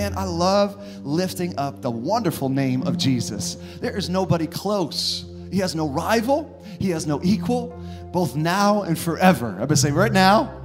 [0.00, 3.58] man, I love lifting up the wonderful name of Jesus.
[3.80, 5.26] There is nobody close.
[5.52, 7.78] He has no rival, he has no equal,
[8.10, 9.48] both now and forever.
[9.48, 10.58] I'm gonna say right now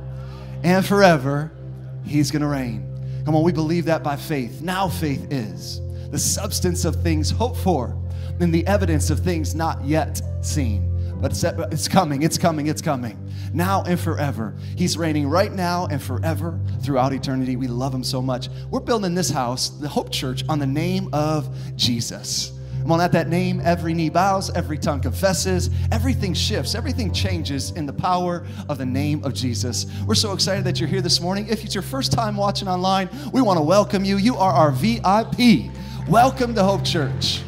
[0.64, 1.52] and forever,
[2.06, 2.88] he's gonna reign.
[3.26, 4.62] Come on, we believe that by faith.
[4.62, 5.82] Now faith is
[6.12, 7.98] the substance of things hoped for
[8.40, 10.95] and the evidence of things not yet seen.
[11.26, 11.32] But
[11.74, 13.18] it's, coming, it's coming, it's coming.
[13.52, 14.54] Now and forever.
[14.78, 17.56] He's reigning right now and forever throughout eternity.
[17.56, 18.48] We love him so much.
[18.70, 22.52] We're building this house, the Hope Church, on the name of Jesus.
[22.80, 27.72] Come on, at that name, every knee bows, every tongue confesses, everything shifts, everything changes
[27.72, 29.88] in the power of the name of Jesus.
[30.06, 31.48] We're so excited that you're here this morning.
[31.48, 34.18] If it's your first time watching online, we want to welcome you.
[34.18, 35.72] You are our VIP.
[36.08, 37.42] Welcome to Hope Church.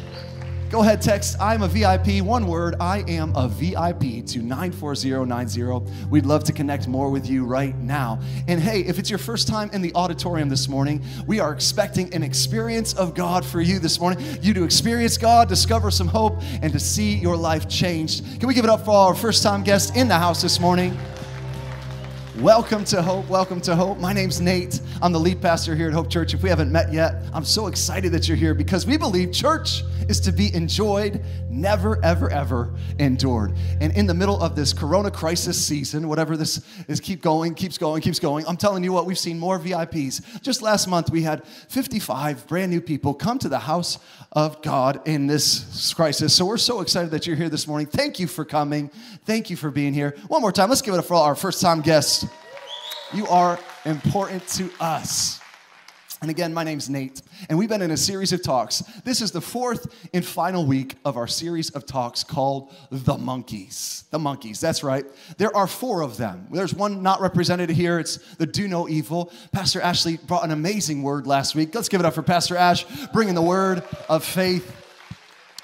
[0.70, 6.06] Go ahead, text I'm a VIP, one word, I am a VIP to 94090.
[6.10, 8.20] We'd love to connect more with you right now.
[8.48, 12.12] And hey, if it's your first time in the auditorium this morning, we are expecting
[12.12, 14.22] an experience of God for you this morning.
[14.42, 18.38] You to experience God, discover some hope, and to see your life changed.
[18.38, 20.94] Can we give it up for our first time guest in the house this morning?
[22.42, 23.28] Welcome to Hope.
[23.28, 23.98] Welcome to Hope.
[23.98, 24.80] My name's Nate.
[25.02, 26.34] I'm the lead pastor here at Hope Church.
[26.34, 29.82] If we haven't met yet, I'm so excited that you're here because we believe church
[30.08, 33.54] is to be enjoyed, never, ever, ever endured.
[33.80, 37.76] And in the middle of this corona crisis season, whatever this is, keep going, keeps
[37.76, 38.46] going, keeps going.
[38.46, 40.40] I'm telling you what, we've seen more VIPs.
[40.40, 43.98] Just last month, we had 55 brand new people come to the house
[44.30, 46.34] of God in this crisis.
[46.34, 47.88] So we're so excited that you're here this morning.
[47.88, 48.90] Thank you for coming.
[49.24, 50.14] Thank you for being here.
[50.28, 52.27] One more time, let's give it up for our first time guests.
[53.14, 55.40] You are important to us.
[56.20, 58.80] And again, my name's Nate, and we've been in a series of talks.
[59.04, 64.04] This is the fourth and final week of our series of talks called The Monkeys.
[64.10, 65.06] The Monkeys, that's right.
[65.38, 66.48] There are four of them.
[66.50, 69.32] There's one not represented here, it's the Do No Evil.
[69.52, 71.72] Pastor Ashley brought an amazing word last week.
[71.74, 74.77] Let's give it up for Pastor Ash, bringing the word of faith.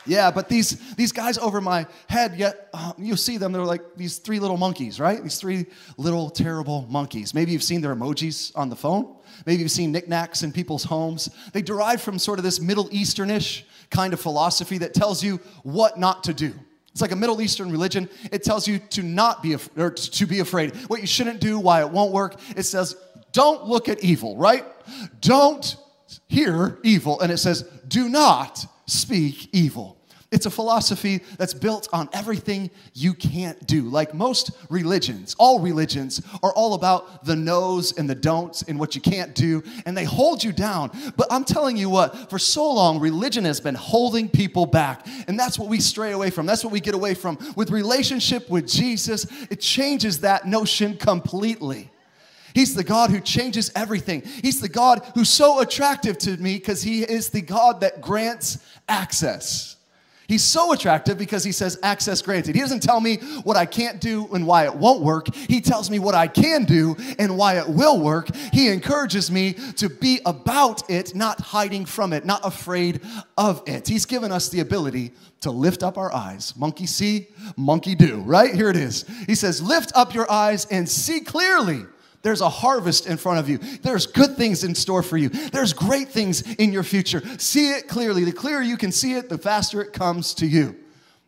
[0.07, 3.53] Yeah, but these these guys over my head, yet uh, you'll see them.
[3.53, 5.23] They're like these three little monkeys, right?
[5.23, 5.67] These three
[5.97, 7.35] little terrible monkeys.
[7.35, 9.17] Maybe you've seen their emojis on the phone.
[9.47, 11.31] Maybe you've seen knickknacks in people's homes.
[11.53, 15.99] They derive from sort of this Middle Easternish kind of philosophy that tells you what
[15.99, 16.53] not to do.
[16.93, 18.09] It's like a Middle Eastern religion.
[18.31, 20.77] It tells you to not be af- or to be afraid.
[20.87, 22.39] What you shouldn't do, why it won't work.
[22.57, 22.97] It says
[23.33, 24.65] don't look at evil, right?
[25.21, 25.77] Don't
[26.29, 29.97] hear evil, and it says do not speak evil.
[30.35, 33.83] It's a philosophy that's built on everything you can't do.
[33.83, 38.97] Like most religions, all religions are all about the no's and the don'ts and what
[38.97, 40.91] you can't do, and they hold you down.
[41.17, 45.39] But I'm telling you what, for so long, religion has been holding people back, and
[45.39, 46.47] that's what we stray away from.
[46.47, 47.39] That's what we get away from.
[47.55, 51.93] With relationship with Jesus, it changes that notion completely.
[52.55, 54.23] He's the God who changes everything.
[54.23, 58.59] He's the God who's so attractive to me because he is the God that grants
[58.89, 59.75] access.
[60.27, 62.55] He's so attractive because he says access granted.
[62.55, 65.35] He doesn't tell me what I can't do and why it won't work.
[65.35, 68.35] He tells me what I can do and why it will work.
[68.53, 73.03] He encourages me to be about it, not hiding from it, not afraid
[73.37, 73.87] of it.
[73.87, 75.13] He's given us the ability
[75.43, 76.57] to lift up our eyes.
[76.57, 77.27] Monkey see,
[77.57, 78.55] monkey do, right?
[78.55, 79.05] Here it is.
[79.27, 81.85] He says, Lift up your eyes and see clearly.
[82.25, 83.59] There's a harvest in front of you.
[83.59, 85.29] There's good things in store for you.
[85.29, 87.23] There's great things in your future.
[87.39, 88.25] See it clearly.
[88.25, 90.75] The clearer you can see it, the faster it comes to you.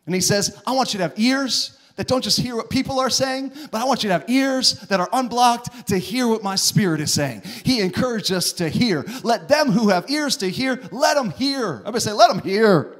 [0.07, 2.99] And he says, I want you to have ears that don't just hear what people
[2.99, 6.43] are saying, but I want you to have ears that are unblocked to hear what
[6.43, 7.43] my spirit is saying.
[7.63, 9.05] He encouraged us to hear.
[9.23, 11.77] Let them who have ears to hear, let them hear.
[11.77, 12.96] I'm gonna say, let them hear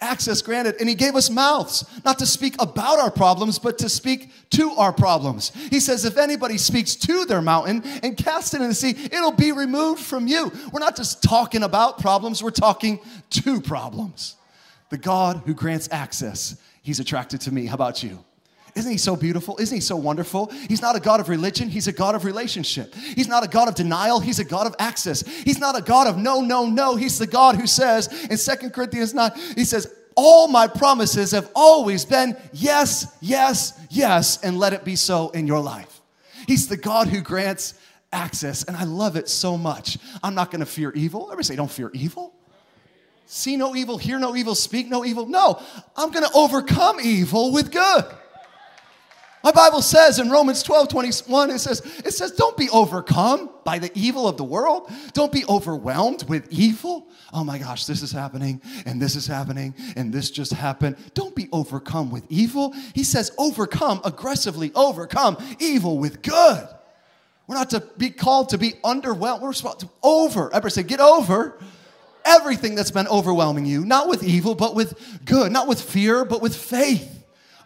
[0.00, 0.76] access granted.
[0.80, 4.72] And he gave us mouths, not to speak about our problems, but to speak to
[4.72, 5.52] our problems.
[5.70, 9.32] He says, if anybody speaks to their mountain and cast it in the sea, it'll
[9.32, 10.52] be removed from you.
[10.72, 14.36] We're not just talking about problems, we're talking to problems.
[14.90, 17.66] The God who grants access, he's attracted to me.
[17.66, 18.24] How about you?
[18.76, 19.56] Isn't he so beautiful?
[19.58, 20.52] Isn't he so wonderful?
[20.68, 22.94] He's not a God of religion, he's a God of relationship.
[22.94, 25.26] He's not a God of denial, he's a God of access.
[25.26, 26.94] He's not a God of no, no, no.
[26.94, 31.50] He's the God who says in Second Corinthians 9, he says, all my promises have
[31.54, 36.00] always been yes, yes, yes, and let it be so in your life.
[36.46, 37.74] He's the God who grants
[38.12, 39.98] access, and I love it so much.
[40.22, 41.24] I'm not gonna fear evil.
[41.24, 42.34] Everybody say, don't fear evil.
[43.26, 45.26] See no evil, hear no evil, speak no evil.
[45.26, 45.60] No,
[45.96, 48.04] I'm gonna overcome evil with good.
[49.46, 53.78] My Bible says in Romans 12, 21, it says, it says, don't be overcome by
[53.78, 54.90] the evil of the world.
[55.12, 57.06] Don't be overwhelmed with evil.
[57.32, 60.96] Oh my gosh, this is happening, and this is happening, and this just happened.
[61.14, 62.74] Don't be overcome with evil.
[62.92, 66.68] He says, overcome, aggressively overcome evil with good.
[67.46, 69.42] We're not to be called to be underwhelmed.
[69.42, 70.48] We're supposed to over.
[70.48, 71.56] Everybody say, get over
[72.24, 76.42] everything that's been overwhelming you, not with evil, but with good, not with fear, but
[76.42, 77.15] with faith.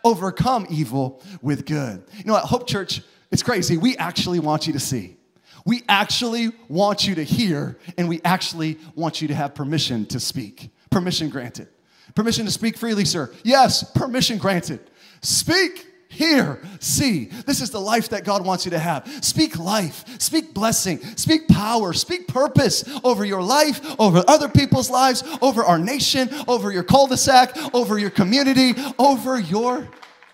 [0.04, 2.02] Overcome evil with good.
[2.16, 3.76] You know what, Hope Church, it's crazy.
[3.76, 5.16] We actually want you to see.
[5.64, 10.20] We actually want you to hear, and we actually want you to have permission to
[10.20, 10.70] speak.
[10.90, 11.68] Permission granted.
[12.14, 13.32] Permission to speak freely, sir.
[13.44, 14.80] Yes, permission granted.
[15.20, 17.26] Speak hear, see.
[17.46, 19.08] This is the life that God wants you to have.
[19.24, 25.24] Speak life, speak blessing, speak power, speak purpose over your life, over other people's lives,
[25.40, 29.88] over our nation, over your cul de sac, over your community, over your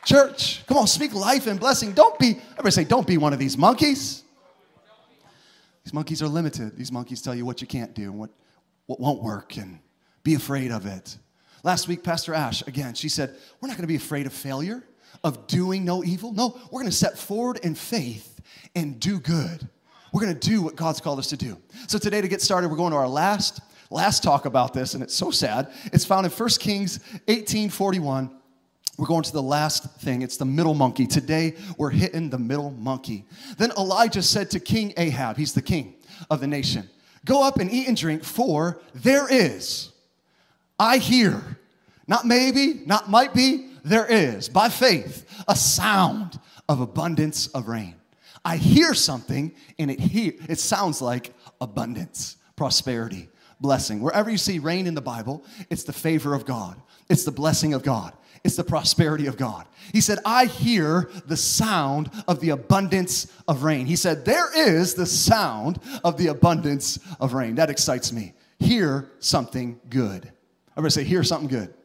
[0.04, 0.66] church.
[0.66, 1.92] Come on, speak life and blessing.
[1.92, 4.24] Don't be, everybody say, don't be one of these monkeys.
[5.84, 6.76] These monkeys are limited.
[6.76, 8.30] These monkeys tell you what you can't do and what,
[8.86, 9.78] what won't work and
[10.24, 11.18] be afraid of it.
[11.62, 14.82] Last week, Pastor Ash, again, she said, We're not gonna be afraid of failure
[15.26, 16.32] of doing no evil.
[16.32, 18.40] No, we're going to step forward in faith
[18.76, 19.68] and do good.
[20.12, 21.58] We're going to do what God's called us to do.
[21.88, 25.02] So today to get started, we're going to our last last talk about this and
[25.02, 25.72] it's so sad.
[25.86, 28.30] It's found in 1 Kings 18:41.
[28.98, 30.22] We're going to the last thing.
[30.22, 31.06] It's the middle monkey.
[31.06, 33.26] Today, we're hitting the middle monkey.
[33.58, 35.96] Then Elijah said to King Ahab, he's the king
[36.30, 36.88] of the nation,
[37.26, 39.90] Go up and eat and drink, for there is,
[40.78, 41.58] I hear,
[42.06, 47.94] not maybe, not might be, there is, by faith, a sound of abundance of rain.
[48.44, 53.28] I hear something and it hear, it sounds like abundance, prosperity,
[53.60, 54.00] blessing.
[54.00, 56.80] Wherever you see rain in the Bible, it's the favor of God.
[57.08, 58.12] It's the blessing of God.
[58.42, 59.66] It's the prosperity of God.
[59.92, 63.86] He said, I hear the sound of the abundance of rain.
[63.86, 67.54] He said, There is the sound of the abundance of rain.
[67.56, 68.34] That excites me.
[68.58, 70.24] Hear something good.
[70.76, 71.75] I'm gonna say, Hear something good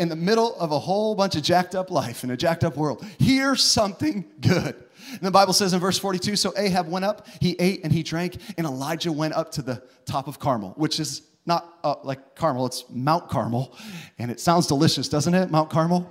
[0.00, 2.74] in the middle of a whole bunch of jacked up life in a jacked up
[2.74, 3.04] world.
[3.18, 4.74] Hear something good.
[5.10, 8.02] And the Bible says in verse 42 so Ahab went up, he ate and he
[8.02, 12.34] drank, and Elijah went up to the top of Carmel, which is not uh, like
[12.34, 13.76] Carmel, it's Mount Carmel.
[14.18, 15.50] And it sounds delicious, doesn't it?
[15.50, 16.10] Mount Carmel.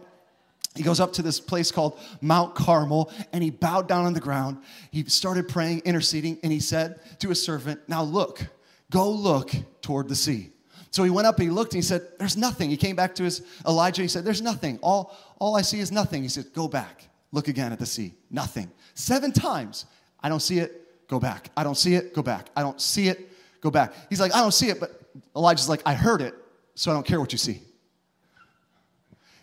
[0.76, 4.20] He goes up to this place called Mount Carmel and he bowed down on the
[4.20, 4.60] ground.
[4.92, 8.46] He started praying, interceding, and he said to his servant, Now look,
[8.92, 9.52] go look
[9.82, 10.52] toward the sea.
[10.92, 12.70] So he went up and he looked and he said, There's nothing.
[12.70, 14.02] He came back to his Elijah.
[14.02, 14.80] He said, There's nothing.
[14.82, 16.24] All, all I see is nothing.
[16.24, 17.08] He said, Go back.
[17.32, 18.14] Look again at the sea.
[18.32, 18.72] Nothing.
[18.96, 19.86] Seven times.
[20.22, 21.08] I don't see it.
[21.08, 21.52] Go back.
[21.56, 22.14] I don't see it.
[22.14, 22.48] Go back.
[22.56, 23.30] I don't see it.
[23.62, 23.94] Go back.
[24.10, 24.80] He's like, I don't see it.
[24.80, 25.00] But
[25.36, 26.36] Elijah's like, I heard it.
[26.76, 27.62] So I don't care what you see.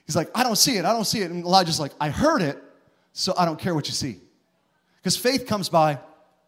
[0.06, 0.84] He's like, I don't see it.
[0.84, 1.30] I don't see it.
[1.30, 2.62] And Elijah's like, I heard it.
[3.12, 4.20] So I don't care what you see.
[4.98, 5.98] Because faith comes by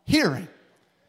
[0.05, 0.49] hearing.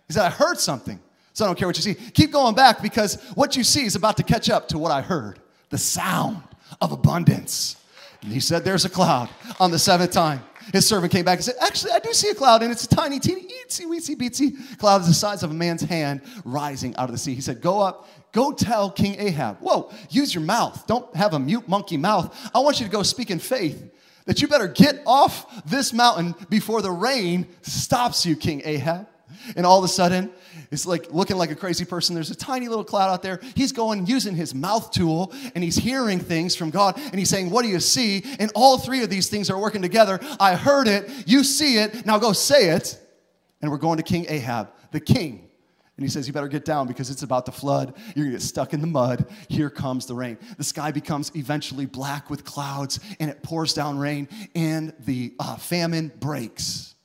[0.07, 0.99] He said, I heard something.
[1.39, 1.95] So I don't care what you see.
[1.95, 5.01] Keep going back because what you see is about to catch up to what I
[5.01, 5.39] heard
[5.69, 6.43] the sound
[6.81, 7.77] of abundance.
[8.21, 10.41] And he said, There's a cloud on the seventh time.
[10.73, 12.89] His servant came back and said, Actually, I do see a cloud, and it's a
[12.89, 17.13] tiny, teeny, itsy, weetsy, beatsy cloud the size of a man's hand rising out of
[17.13, 17.35] the sea.
[17.35, 19.59] He said, Go up, go tell King Ahab.
[19.59, 20.85] Whoa, use your mouth.
[20.87, 22.37] Don't have a mute monkey mouth.
[22.53, 23.81] I want you to go speak in faith
[24.25, 29.07] that you better get off this mountain before the rain stops you, King Ahab.
[29.55, 30.31] And all of a sudden,
[30.71, 32.15] it's like looking like a crazy person.
[32.15, 33.39] There's a tiny little cloud out there.
[33.55, 37.49] He's going using his mouth tool and he's hearing things from God and he's saying,
[37.49, 38.23] What do you see?
[38.39, 40.19] And all three of these things are working together.
[40.39, 41.09] I heard it.
[41.25, 42.05] You see it.
[42.05, 42.99] Now go say it.
[43.61, 45.49] And we're going to King Ahab, the king.
[45.99, 47.93] And he says, You better get down because it's about to flood.
[48.15, 49.25] You're gonna get stuck in the mud.
[49.49, 50.37] Here comes the rain.
[50.57, 55.57] The sky becomes eventually black with clouds and it pours down rain and the uh,
[55.57, 56.95] famine breaks.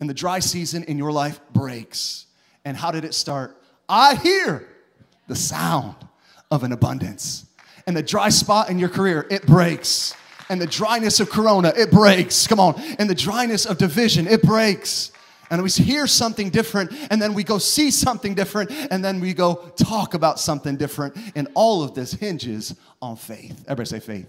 [0.00, 2.26] And the dry season in your life breaks.
[2.64, 3.60] And how did it start?
[3.88, 4.68] I hear
[5.28, 5.96] the sound
[6.50, 7.46] of an abundance.
[7.86, 10.14] And the dry spot in your career, it breaks.
[10.48, 12.46] And the dryness of corona, it breaks.
[12.46, 12.80] Come on.
[12.98, 15.12] And the dryness of division, it breaks.
[15.50, 19.32] And we hear something different, and then we go see something different, and then we
[19.32, 21.16] go talk about something different.
[21.36, 23.64] And all of this hinges on faith.
[23.68, 24.28] Everybody say faith.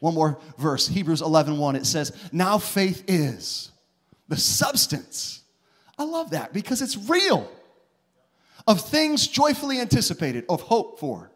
[0.00, 1.76] One more verse, Hebrews 11 1.
[1.76, 3.70] It says, Now faith is
[4.28, 5.44] the substance
[5.98, 7.50] I love that because it's real.
[8.66, 11.30] Of things joyfully anticipated, of hope for,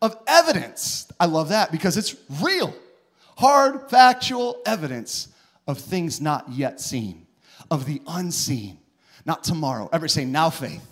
[0.00, 1.10] of evidence.
[1.18, 2.74] I love that because it's real.
[3.36, 5.28] Hard, factual evidence
[5.66, 7.26] of things not yet seen,
[7.70, 8.78] of the unseen.
[9.24, 9.88] Not tomorrow.
[9.92, 10.86] Ever say now faith.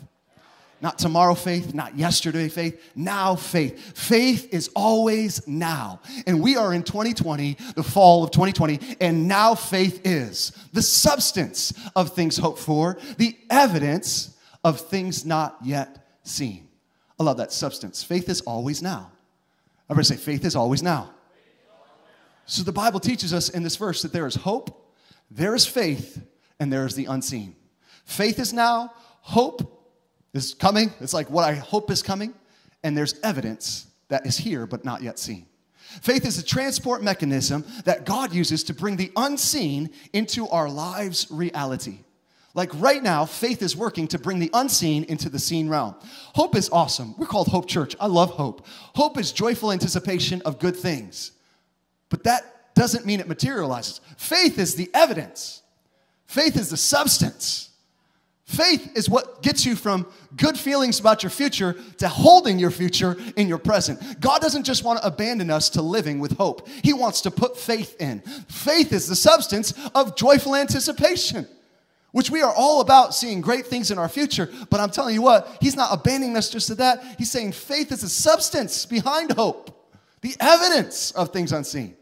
[0.80, 3.96] Not tomorrow faith, not yesterday faith, now faith.
[3.96, 6.00] Faith is always now.
[6.26, 11.72] And we are in 2020, the fall of 2020, and now faith is the substance
[11.96, 16.68] of things hoped for, the evidence of things not yet seen.
[17.18, 18.02] I love that substance.
[18.02, 19.10] Faith is always now.
[19.88, 21.10] Everybody say, faith is always now.
[22.46, 24.92] So the Bible teaches us in this verse that there is hope,
[25.30, 26.22] there is faith,
[26.60, 27.56] and there is the unseen.
[28.04, 29.73] Faith is now, hope
[30.34, 30.92] is coming.
[31.00, 32.34] It's like what I hope is coming,
[32.82, 35.46] and there's evidence that is here but not yet seen.
[36.02, 41.26] Faith is a transport mechanism that God uses to bring the unseen into our lives'
[41.30, 41.98] reality.
[42.54, 45.96] Like right now, faith is working to bring the unseen into the seen realm.
[46.34, 47.14] Hope is awesome.
[47.18, 47.96] We're called Hope Church.
[47.98, 48.66] I love hope.
[48.94, 51.32] Hope is joyful anticipation of good things.
[52.10, 54.00] But that doesn't mean it materializes.
[54.16, 55.62] Faith is the evidence,
[56.26, 57.70] faith is the substance.
[58.44, 63.16] Faith is what gets you from good feelings about your future to holding your future
[63.36, 64.20] in your present.
[64.20, 67.56] God doesn't just want to abandon us to living with hope, He wants to put
[67.56, 68.20] faith in.
[68.48, 71.48] Faith is the substance of joyful anticipation,
[72.12, 74.50] which we are all about seeing great things in our future.
[74.68, 77.02] But I'm telling you what, He's not abandoning us just to that.
[77.16, 81.96] He's saying faith is the substance behind hope, the evidence of things unseen.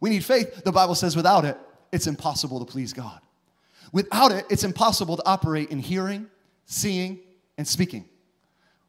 [0.00, 0.64] We need faith.
[0.64, 1.56] The Bible says without it,
[1.92, 3.20] it's impossible to please God.
[3.92, 6.26] Without it, it's impossible to operate in hearing,
[6.64, 7.20] seeing,
[7.58, 8.06] and speaking.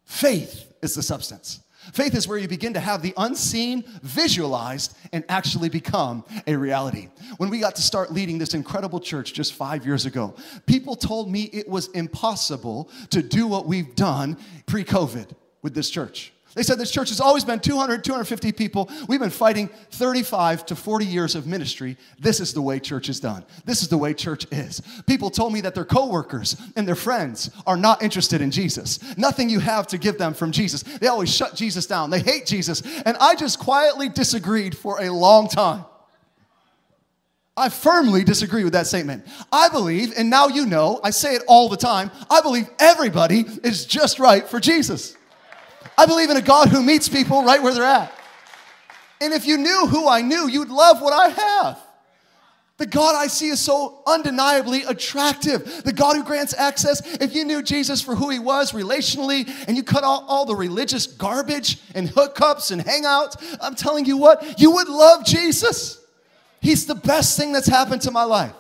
[0.06, 1.60] Faith is the substance.
[1.92, 7.10] Faith is where you begin to have the unseen visualized and actually become a reality.
[7.38, 10.34] When we got to start leading this incredible church just five years ago,
[10.66, 15.32] people told me it was impossible to do what we've done pre COVID
[15.62, 16.33] with this church.
[16.56, 18.90] They said this church has always been 200, 250 people.
[19.08, 21.98] We've been fighting 35 to 40 years of ministry.
[22.20, 23.44] This is the way church is done.
[23.66, 24.82] This is the way church is.
[25.08, 29.00] People told me that their coworkers and their friends are not interested in Jesus.
[29.18, 30.84] Nothing you have to give them from Jesus.
[30.84, 32.12] They always shut Jesus down.
[32.12, 32.84] They hate Jesus.
[33.04, 35.86] And I just quietly disagreed for a long time.
[37.56, 39.26] I firmly disagree with that statement.
[39.52, 43.46] I believe, and now you know, I say it all the time, I believe everybody
[43.64, 45.16] is just right for Jesus.
[45.98, 48.14] I believe in a God who meets people right where they're at.
[49.22, 51.80] And if you knew who I knew, you'd love what I have.
[52.78, 55.84] The God I see is so undeniably attractive.
[55.84, 57.02] The God who grants access.
[57.22, 60.56] If you knew Jesus for who he was relationally and you cut all, all the
[60.56, 66.04] religious garbage and hookups and hangouts, I'm telling you what, you would love Jesus.
[66.62, 68.56] He's the best thing that's happened to my life.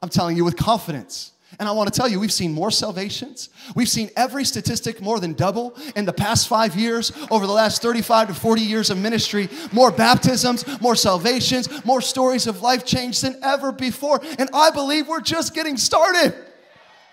[0.00, 1.32] I'm telling you with confidence.
[1.58, 3.48] And I want to tell you, we've seen more salvations.
[3.74, 7.80] We've seen every statistic more than double in the past five years, over the last
[7.80, 9.48] 35 to 40 years of ministry.
[9.72, 14.20] More baptisms, more salvations, more stories of life change than ever before.
[14.38, 16.34] And I believe we're just getting started.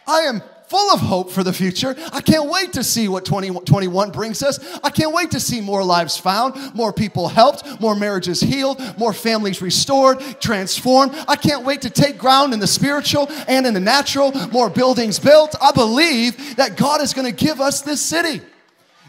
[0.05, 1.95] I am full of hope for the future.
[2.11, 4.59] I can't wait to see what 2021 brings us.
[4.83, 9.13] I can't wait to see more lives found, more people helped, more marriages healed, more
[9.13, 11.13] families restored, transformed.
[11.27, 15.19] I can't wait to take ground in the spiritual and in the natural, more buildings
[15.19, 15.55] built.
[15.61, 18.41] I believe that God is going to give us this city.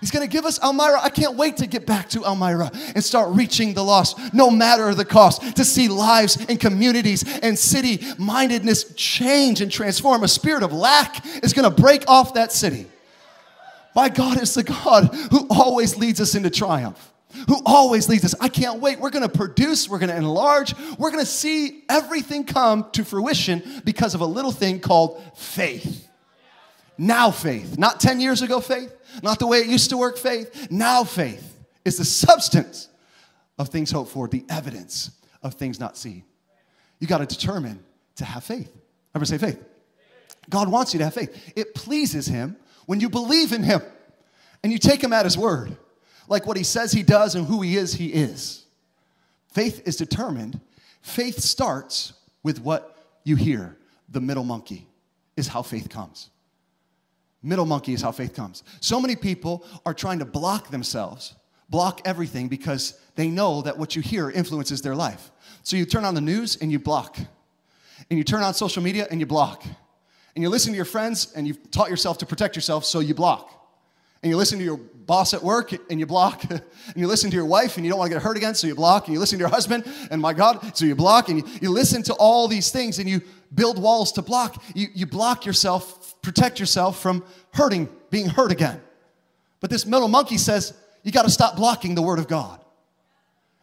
[0.07, 1.01] He's going to give us Elmira.
[1.03, 4.95] I can't wait to get back to Elmira and start reaching the lost, no matter
[4.95, 10.23] the cost, to see lives and communities and city mindedness change and transform.
[10.23, 12.87] A spirit of lack is going to break off that city.
[13.97, 17.13] My God is the God who always leads us into triumph,
[17.49, 18.37] who always leads us.
[18.41, 19.01] I can't wait.
[19.01, 23.05] We're going to produce, we're going to enlarge, we're going to see everything come to
[23.05, 26.09] fruition because of a little thing called faith.
[26.99, 30.71] Now, faith, not 10 years ago, faith not the way it used to work faith.
[30.71, 32.89] Now faith is the substance
[33.59, 35.11] of things hoped for, the evidence
[35.43, 36.25] of things not seen.
[36.99, 37.81] You got to determine
[38.17, 38.73] to have faith.
[39.15, 39.63] Ever say faith?
[40.49, 41.53] God wants you to have faith.
[41.57, 43.83] It pleases Him when you believe in Him
[44.63, 45.77] and you take Him at His word.
[46.29, 48.65] Like what He says He does and who He is, He is.
[49.53, 50.61] Faith is determined.
[51.01, 52.13] Faith starts
[52.43, 53.77] with what you hear.
[54.09, 54.87] The middle monkey
[55.37, 56.31] is how faith comes.
[57.47, 58.65] Middle monkey is how faith comes.
[58.81, 61.37] So many people are trying to block themselves,
[61.71, 65.31] block everything because they know that what you hear influences their life.
[65.63, 67.17] So you turn on the news and you block.
[68.11, 69.65] And you turn on social media and you block.
[69.65, 73.15] And you listen to your friends and you've taught yourself to protect yourself, so you
[73.15, 73.53] block.
[74.23, 76.45] And you listen to your boss at work and you block.
[76.51, 76.63] and
[76.97, 78.75] you listen to your wife and you don't want to get hurt again, so you
[78.75, 79.07] block.
[79.07, 81.29] And you listen to your husband and my God, so you block.
[81.29, 83.21] And you, you listen to all these things and you
[83.55, 84.63] build walls to block.
[84.75, 87.23] You, you block yourself protect yourself from
[87.55, 88.81] hurting, being hurt again.
[89.61, 90.75] But this middle monkey says,
[91.05, 92.61] you got to stop blocking the word of God.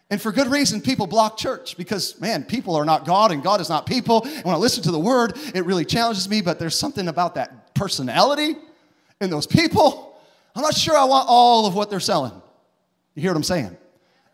[0.09, 3.59] And for good reason, people block church because, man, people are not God and God
[3.59, 4.23] is not people.
[4.23, 7.35] And when I listen to the word, it really challenges me, but there's something about
[7.35, 8.55] that personality
[9.19, 10.17] in those people.
[10.55, 12.31] I'm not sure I want all of what they're selling.
[13.15, 13.77] You hear what I'm saying?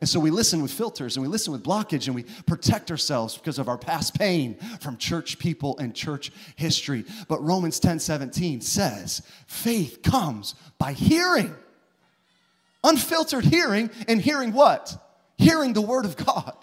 [0.01, 3.38] And so we listen with filters and we listen with blockage and we protect ourselves
[3.38, 7.03] because of our past pain from church people and church history.
[7.27, 11.53] But Romans 10 17 says, faith comes by hearing.
[12.82, 14.96] Unfiltered hearing, and hearing what?
[15.38, 16.56] Hearing the word of God.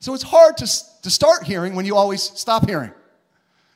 [0.00, 0.66] So it's hard to,
[1.02, 2.92] to start hearing when you always stop hearing.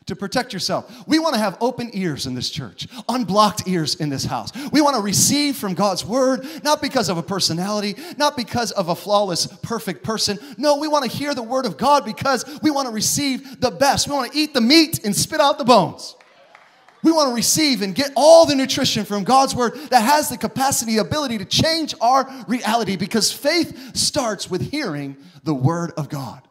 [0.06, 1.06] To protect yourself.
[1.06, 4.52] We want to have open ears in this church, unblocked ears in this house.
[4.72, 8.88] We want to receive from God's word, not because of a personality, not because of
[8.88, 10.38] a flawless, perfect person.
[10.58, 13.70] No, we want to hear the word of God because we want to receive the
[13.70, 14.08] best.
[14.08, 16.16] We want to eat the meat and spit out the bones.
[17.02, 20.36] We want to receive and get all the nutrition from God's word that has the
[20.36, 26.46] capacity, ability to change our reality because faith starts with hearing the word of God.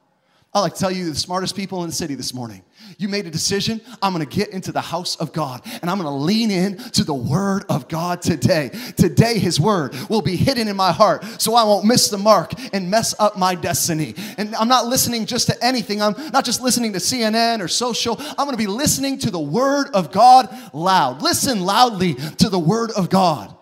[0.53, 2.61] I like to tell you the smartest people in the city this morning.
[2.97, 3.79] You made a decision.
[4.01, 6.77] I'm going to get into the house of God and I'm going to lean in
[6.77, 8.69] to the word of God today.
[8.97, 12.51] Today, his word will be hidden in my heart so I won't miss the mark
[12.73, 14.13] and mess up my destiny.
[14.37, 16.01] And I'm not listening just to anything.
[16.01, 18.17] I'm not just listening to CNN or social.
[18.19, 21.21] I'm going to be listening to the word of God loud.
[21.21, 23.55] Listen loudly to the word of God.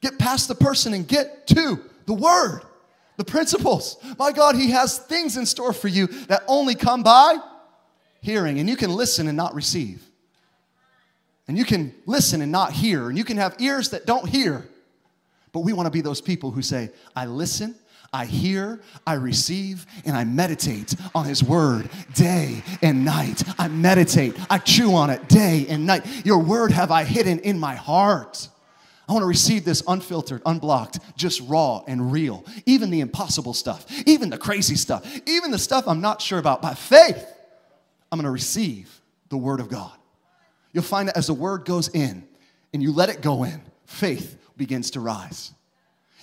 [0.00, 2.62] Get past the person and get to the word
[3.16, 3.96] the principles.
[4.18, 7.38] My God, He has things in store for you that only come by
[8.20, 8.58] hearing.
[8.58, 10.02] And you can listen and not receive.
[11.48, 13.08] And you can listen and not hear.
[13.08, 14.66] And you can have ears that don't hear.
[15.52, 17.76] But we want to be those people who say, I listen,
[18.12, 23.42] I hear, I receive, and I meditate on His Word day and night.
[23.58, 26.26] I meditate, I chew on it day and night.
[26.26, 28.48] Your Word have I hidden in my heart.
[29.08, 32.44] I want to receive this unfiltered, unblocked, just raw and real.
[32.66, 36.60] Even the impossible stuff, even the crazy stuff, even the stuff I'm not sure about.
[36.60, 37.24] By faith,
[38.10, 39.92] I'm going to receive the Word of God.
[40.72, 42.26] You'll find that as the Word goes in
[42.72, 45.52] and you let it go in, faith begins to rise.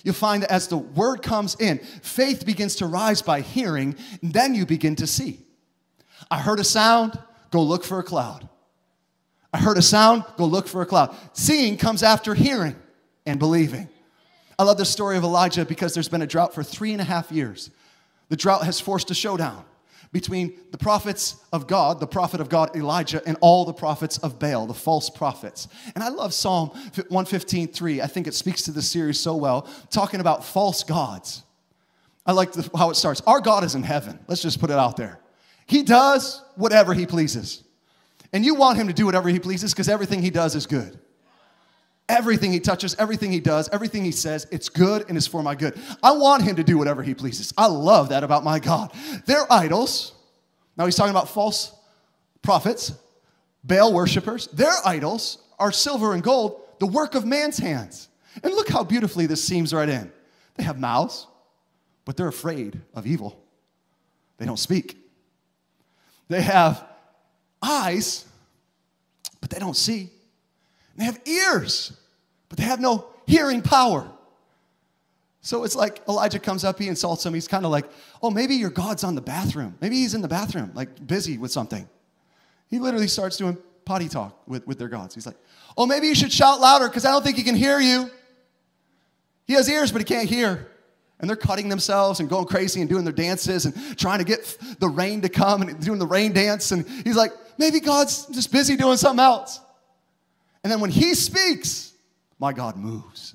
[0.02, 4.32] You'll find that as the Word comes in, faith begins to rise by hearing, and
[4.34, 5.40] then you begin to see.
[6.30, 7.18] I heard a sound,
[7.50, 8.46] go look for a cloud.
[9.54, 11.14] I heard a sound, go look for a cloud.
[11.32, 12.74] Seeing comes after hearing
[13.24, 13.88] and believing.
[14.58, 17.04] I love the story of Elijah because there's been a drought for three and a
[17.04, 17.70] half years.
[18.30, 19.64] The drought has forced a showdown
[20.10, 24.40] between the prophets of God, the prophet of God, Elijah, and all the prophets of
[24.40, 25.68] Baal, the false prophets.
[25.94, 28.02] And I love Psalm 115.3.
[28.02, 31.44] I think it speaks to this series so well, talking about false gods.
[32.26, 33.20] I like the, how it starts.
[33.24, 34.18] Our God is in heaven.
[34.26, 35.20] Let's just put it out there.
[35.66, 37.63] He does whatever he pleases.
[38.34, 40.98] And you want him to do whatever he pleases because everything he does is good.
[42.08, 45.54] Everything he touches, everything he does, everything he says, it's good and it's for my
[45.54, 45.78] good.
[46.02, 47.54] I want him to do whatever he pleases.
[47.56, 48.92] I love that about my God.
[49.24, 50.12] They're idols.
[50.76, 51.74] Now he's talking about false
[52.42, 52.92] prophets,
[53.62, 54.48] Baal worshippers.
[54.48, 58.08] Their idols are silver and gold, the work of man's hands.
[58.42, 60.12] And look how beautifully this seems right in.
[60.56, 61.28] They have mouths,
[62.04, 63.40] but they're afraid of evil.
[64.38, 64.98] They don't speak.
[66.28, 66.84] They have
[67.64, 68.24] eyes,
[69.40, 70.10] but they don't see.
[70.96, 71.92] They have ears,
[72.48, 74.08] but they have no hearing power.
[75.40, 77.34] So it's like Elijah comes up, he insults him.
[77.34, 77.86] He's kind of like,
[78.22, 79.76] oh, maybe your God's on the bathroom.
[79.80, 81.88] Maybe he's in the bathroom, like busy with something.
[82.68, 85.14] He literally starts doing potty talk with, with their gods.
[85.14, 85.36] He's like,
[85.76, 88.10] oh, maybe you should shout louder because I don't think he can hear you.
[89.46, 90.68] He has ears, but he can't hear
[91.24, 94.58] and they're cutting themselves and going crazy and doing their dances and trying to get
[94.78, 96.72] the rain to come and doing the rain dance.
[96.72, 99.60] And he's like, maybe God's just busy doing something else.
[100.62, 101.92] And then when he speaks,
[102.38, 103.34] my God moves.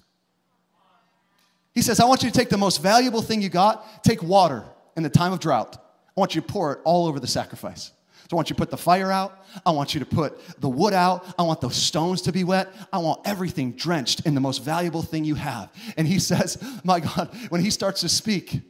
[1.73, 4.65] He says, I want you to take the most valuable thing you got, take water
[4.97, 5.77] in the time of drought.
[5.77, 7.91] I want you to pour it all over the sacrifice.
[8.29, 9.43] So I want you to put the fire out.
[9.65, 11.25] I want you to put the wood out.
[11.39, 12.71] I want those stones to be wet.
[12.93, 15.71] I want everything drenched in the most valuable thing you have.
[15.97, 18.61] And he says, My God, when he starts to speak,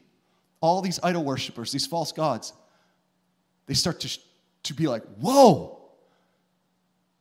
[0.62, 2.54] all these idol worshippers, these false gods,
[3.66, 4.20] they start to,
[4.64, 5.80] to be like, Whoa!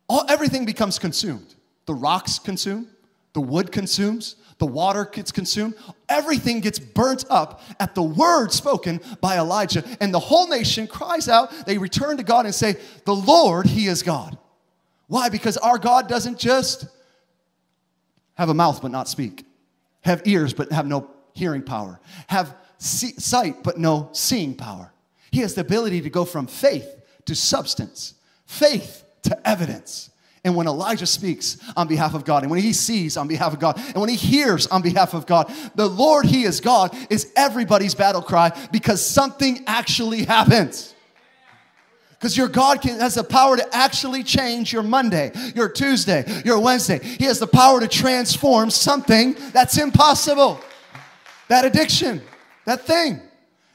[0.08, 1.54] All, everything becomes consumed.
[1.86, 2.88] The rocks consume,
[3.32, 5.74] the wood consumes, the water gets consumed,
[6.08, 9.84] everything gets burnt up at the word spoken by Elijah.
[10.00, 13.86] And the whole nation cries out, they return to God and say, The Lord, He
[13.86, 14.36] is God.
[15.06, 15.28] Why?
[15.28, 16.86] Because our God doesn't just
[18.34, 19.44] have a mouth but not speak,
[20.02, 24.92] have ears but have no hearing power, have see- sight but no seeing power.
[25.30, 26.97] He has the ability to go from faith
[27.28, 28.14] to substance,
[28.46, 30.08] faith to evidence.
[30.44, 33.60] And when Elijah speaks on behalf of God, and when he sees on behalf of
[33.60, 37.30] God, and when he hears on behalf of God, the Lord, He is God, is
[37.36, 40.94] everybody's battle cry because something actually happens.
[42.12, 46.58] Because your God can, has the power to actually change your Monday, your Tuesday, your
[46.58, 46.98] Wednesday.
[46.98, 50.60] He has the power to transform something that's impossible.
[51.48, 52.22] That addiction,
[52.64, 53.20] that thing.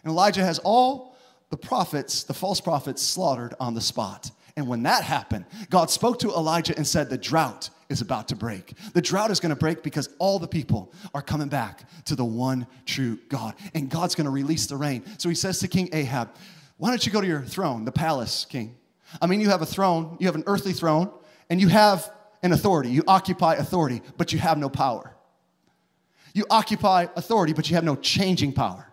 [0.04, 1.13] And Elijah has all
[1.54, 4.32] the prophets, the false prophets, slaughtered on the spot.
[4.58, 8.36] And when that happened, God spoke to Elijah and said, The drought is about to
[8.36, 8.74] break.
[8.96, 12.26] The drought is going to break because all the people are coming back to the
[12.26, 13.54] one true God.
[13.76, 15.04] And God's going to release the rain.
[15.20, 16.32] So he says to King Ahab,
[16.78, 18.76] Why don't you go to your throne, the palace, king?
[19.22, 21.12] I mean, you have a throne, you have an earthly throne,
[21.52, 22.12] and you have
[22.42, 22.90] an authority.
[22.90, 25.16] You occupy authority, but you have no power.
[26.34, 28.90] You occupy authority, but you have no changing power.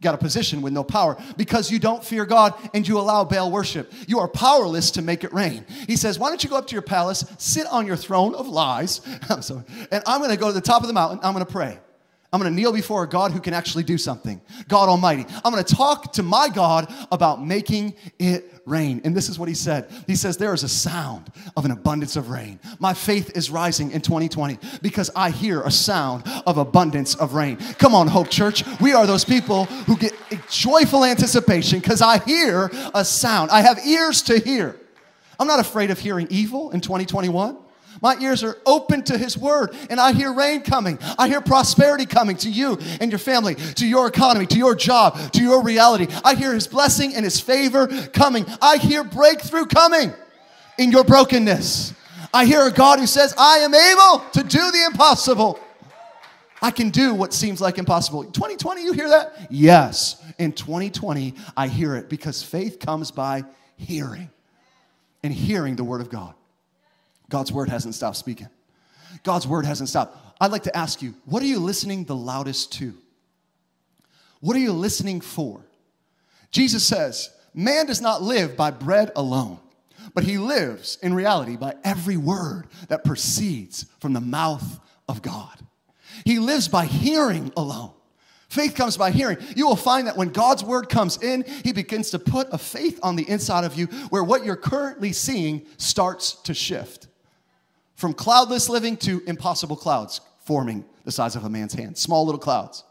[0.00, 3.50] Got a position with no power because you don't fear God and you allow Baal
[3.50, 3.92] worship.
[4.06, 5.66] You are powerless to make it rain.
[5.88, 8.46] He says, Why don't you go up to your palace, sit on your throne of
[8.46, 11.46] lies, I'm sorry, and I'm gonna go to the top of the mountain, I'm gonna
[11.46, 11.78] pray.
[12.30, 15.24] I'm gonna kneel before a God who can actually do something, God Almighty.
[15.44, 19.00] I'm gonna talk to my God about making it rain.
[19.04, 22.16] And this is what he said He says, There is a sound of an abundance
[22.16, 22.60] of rain.
[22.78, 27.56] My faith is rising in 2020 because I hear a sound of abundance of rain.
[27.78, 28.62] Come on, Hope Church.
[28.78, 30.12] We are those people who get
[30.50, 33.50] joyful anticipation because I hear a sound.
[33.50, 34.76] I have ears to hear.
[35.40, 37.56] I'm not afraid of hearing evil in 2021.
[38.00, 40.98] My ears are open to His word, and I hear rain coming.
[41.18, 45.32] I hear prosperity coming to you and your family, to your economy, to your job,
[45.32, 46.06] to your reality.
[46.24, 48.46] I hear His blessing and His favor coming.
[48.60, 50.12] I hear breakthrough coming
[50.78, 51.94] in your brokenness.
[52.32, 55.58] I hear a God who says, I am able to do the impossible.
[56.60, 58.24] I can do what seems like impossible.
[58.24, 59.48] 2020, you hear that?
[59.50, 60.22] Yes.
[60.38, 63.44] In 2020, I hear it because faith comes by
[63.76, 64.30] hearing
[65.22, 66.34] and hearing the word of God.
[67.30, 68.48] God's word hasn't stopped speaking.
[69.22, 70.16] God's word hasn't stopped.
[70.40, 72.94] I'd like to ask you, what are you listening the loudest to?
[74.40, 75.64] What are you listening for?
[76.50, 79.58] Jesus says, Man does not live by bread alone,
[80.14, 85.58] but he lives in reality by every word that proceeds from the mouth of God.
[86.24, 87.92] He lives by hearing alone.
[88.48, 89.38] Faith comes by hearing.
[89.56, 92.98] You will find that when God's word comes in, He begins to put a faith
[93.02, 97.07] on the inside of you where what you're currently seeing starts to shift
[97.98, 102.38] from cloudless living to impossible clouds forming the size of a man's hand, small little
[102.38, 102.84] clouds.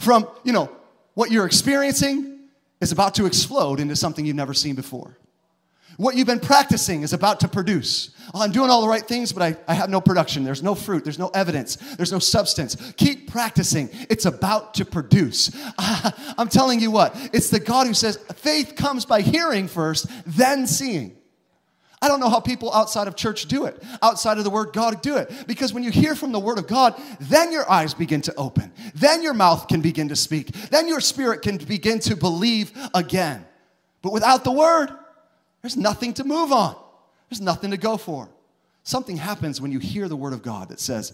[0.00, 0.72] From, you know,
[1.14, 2.40] what you're experiencing
[2.80, 5.16] is about to explode into something you've never seen before.
[5.98, 8.10] What you've been practicing is about to produce.
[8.34, 10.42] Oh, I'm doing all the right things, but I, I have no production.
[10.42, 11.04] There's no fruit.
[11.04, 11.76] There's no evidence.
[11.76, 12.76] There's no substance.
[12.96, 13.88] Keep practicing.
[14.10, 15.52] It's about to produce.
[15.78, 20.66] I'm telling you what, it's the God who says faith comes by hearing first, then
[20.66, 21.17] seeing.
[22.00, 25.02] I don't know how people outside of church do it, outside of the word God
[25.02, 25.32] do it.
[25.46, 28.72] Because when you hear from the word of God, then your eyes begin to open.
[28.94, 30.52] Then your mouth can begin to speak.
[30.70, 33.44] Then your spirit can begin to believe again.
[34.02, 34.90] But without the word,
[35.62, 36.76] there's nothing to move on,
[37.28, 38.28] there's nothing to go for.
[38.84, 41.12] Something happens when you hear the word of God that says,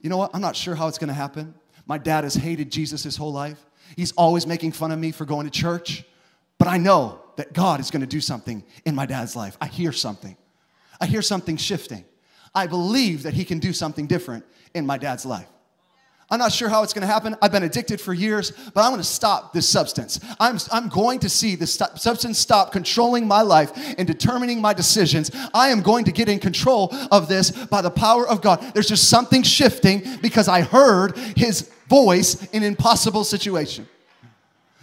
[0.00, 1.54] you know what, I'm not sure how it's gonna happen.
[1.86, 3.58] My dad has hated Jesus his whole life.
[3.96, 6.04] He's always making fun of me for going to church.
[6.58, 9.56] But I know that God is going to do something in my dad's life.
[9.62, 10.36] I hear something.
[11.00, 12.04] I hear something shifting.
[12.54, 15.46] I believe that he can do something different in my dad's life.
[16.28, 17.34] I'm not sure how it's going to happen.
[17.40, 20.20] I've been addicted for years, but I'm going to stop this substance.
[20.38, 24.74] I'm, I'm going to see this st- substance stop controlling my life and determining my
[24.74, 25.30] decisions.
[25.54, 28.60] I am going to get in control of this by the power of God.
[28.74, 33.88] There's just something shifting because I heard his voice in impossible situation.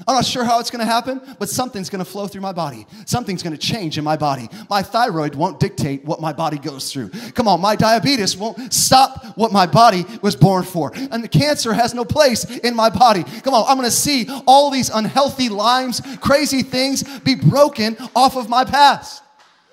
[0.05, 2.85] I'm not sure how it's gonna happen, but something's gonna flow through my body.
[3.05, 4.47] Something's gonna change in my body.
[4.69, 7.09] My thyroid won't dictate what my body goes through.
[7.33, 10.91] Come on, my diabetes won't stop what my body was born for.
[10.95, 13.23] And the cancer has no place in my body.
[13.41, 18.49] Come on, I'm gonna see all these unhealthy limes, crazy things be broken off of
[18.49, 19.23] my past.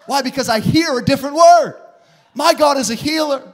[0.06, 0.22] Why?
[0.22, 1.76] Because I hear a different word.
[2.34, 3.53] My God is a healer.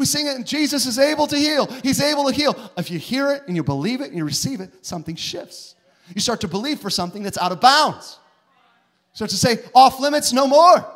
[0.00, 1.66] We sing it, and Jesus is able to heal.
[1.82, 2.56] He's able to heal.
[2.78, 5.74] If you hear it and you believe it and you receive it, something shifts.
[6.14, 8.18] You start to believe for something that's out of bounds.
[9.12, 10.90] You start to say, off limits, no more.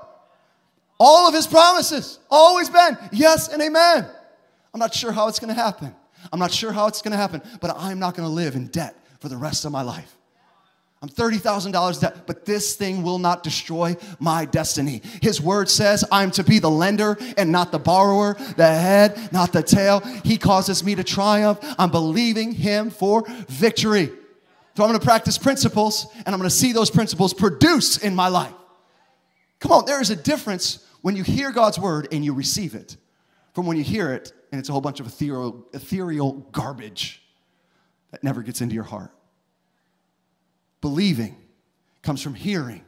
[0.99, 4.07] All of his promises, always been yes and amen.
[4.73, 5.95] I'm not sure how it's gonna happen.
[6.33, 9.29] I'm not sure how it's gonna happen, but I'm not gonna live in debt for
[9.29, 10.17] the rest of my life.
[11.05, 15.03] I'm $30,000 debt, but this thing will not destroy my destiny.
[15.21, 19.53] His word says I'm to be the lender and not the borrower, the head, not
[19.53, 20.01] the tail.
[20.25, 21.59] He causes me to triumph.
[21.79, 24.07] I'm believing him for victory.
[24.77, 28.15] So I'm going to practice principles and I'm going to see those principles produce in
[28.15, 28.55] my life.
[29.61, 32.97] Come on, there is a difference when you hear God's word and you receive it
[33.53, 37.23] from when you hear it and it's a whole bunch of ethereal, ethereal garbage
[38.11, 39.14] that never gets into your heart.
[40.85, 41.35] Believing
[42.03, 42.85] comes from hearing.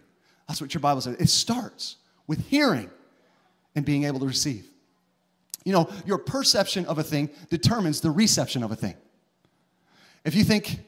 [0.46, 1.16] That's what your Bible says.
[1.18, 2.90] It starts with hearing
[3.74, 4.68] and being able to receive.
[5.64, 8.96] You know, your perception of a thing determines the reception of a thing.
[10.26, 10.80] If you think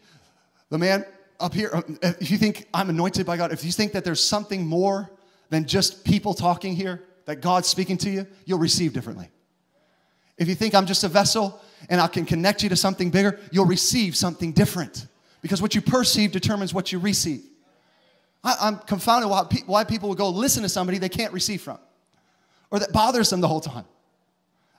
[0.68, 1.06] the man
[1.40, 1.80] up here, uh,
[2.20, 5.10] if you think I'm anointed by God, if you think that there's something more
[5.48, 9.30] than just people talking here, that God's speaking to you, you'll receive differently.
[10.36, 13.40] If you think I'm just a vessel and I can connect you to something bigger,
[13.50, 15.06] you'll receive something different
[15.42, 17.42] because what you perceive determines what you receive.
[18.42, 21.62] I, am confounded why, pe- why people would go listen to somebody they can't receive
[21.62, 21.78] from
[22.70, 23.84] or that bothers them the whole time.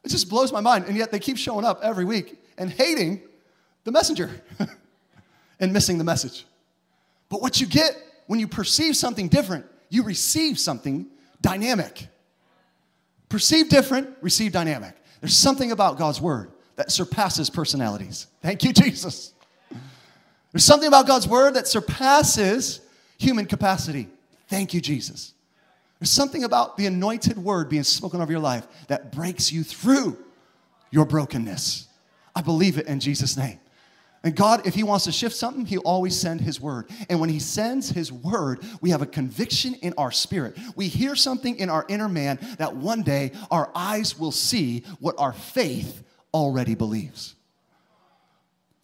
[0.03, 0.85] It just blows my mind.
[0.85, 3.21] And yet they keep showing up every week and hating
[3.83, 4.29] the messenger
[5.59, 6.45] and missing the message.
[7.29, 7.91] But what you get
[8.27, 11.07] when you perceive something different, you receive something
[11.41, 12.07] dynamic.
[13.27, 14.95] Perceive different, receive dynamic.
[15.21, 18.27] There's something about God's word that surpasses personalities.
[18.41, 19.33] Thank you, Jesus.
[20.51, 22.81] There's something about God's word that surpasses
[23.17, 24.07] human capacity.
[24.47, 25.33] Thank you, Jesus.
[25.99, 30.17] There's something about the anointed word being spoken over your life that breaks you through
[30.91, 31.87] your brokenness.
[32.35, 33.59] I believe it in Jesus' name.
[34.23, 36.89] And God, if He wants to shift something, He'll always send His word.
[37.09, 40.57] And when He sends His word, we have a conviction in our spirit.
[40.75, 45.15] We hear something in our inner man that one day our eyes will see what
[45.17, 47.35] our faith already believes.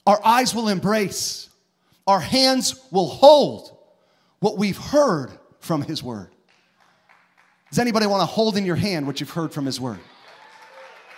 [0.07, 1.49] Our eyes will embrace,
[2.07, 3.77] our hands will hold
[4.39, 6.29] what we've heard from His word.
[7.69, 9.99] Does anybody want to hold in your hand what you've heard from His word?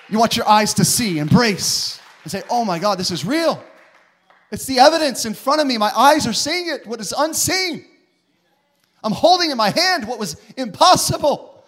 [0.09, 3.61] You want your eyes to see, embrace, and say, Oh my God, this is real.
[4.51, 5.77] It's the evidence in front of me.
[5.77, 7.85] My eyes are seeing it, what is unseen.
[9.03, 11.63] I'm holding in my hand what was impossible.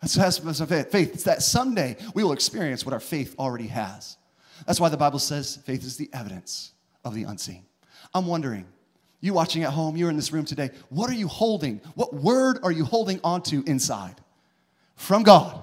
[0.00, 1.14] That's, that's faith.
[1.14, 4.18] It's that someday we will experience what our faith already has.
[4.66, 6.72] That's why the Bible says faith is the evidence
[7.04, 7.64] of the unseen.
[8.14, 8.64] I'm wondering,
[9.20, 11.80] you watching at home, you're in this room today, what are you holding?
[11.94, 14.14] What word are you holding onto inside
[14.96, 15.62] from God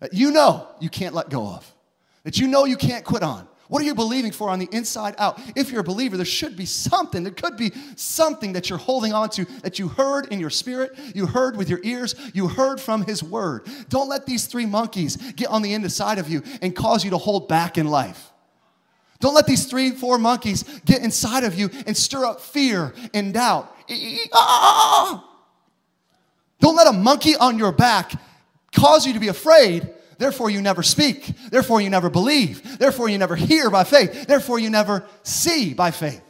[0.00, 1.72] that you know you can't let go of,
[2.24, 3.48] that you know you can't quit on?
[3.68, 5.40] What are you believing for on the inside out?
[5.56, 7.22] If you're a believer, there should be something.
[7.22, 10.92] There could be something that you're holding on to that you heard in your spirit,
[11.14, 13.66] you heard with your ears, you heard from His Word.
[13.88, 17.18] Don't let these three monkeys get on the inside of you and cause you to
[17.18, 18.31] hold back in life.
[19.22, 23.32] Don't let these three, four monkeys get inside of you and stir up fear and
[23.32, 23.74] doubt.
[23.88, 23.94] Ah,
[24.34, 25.28] ah, ah, ah!
[26.60, 28.12] Don't let a monkey on your back
[28.74, 29.88] cause you to be afraid
[30.22, 31.32] Therefore, you never speak.
[31.50, 32.78] Therefore, you never believe.
[32.78, 34.28] Therefore, you never hear by faith.
[34.28, 36.22] Therefore, you never see by faith.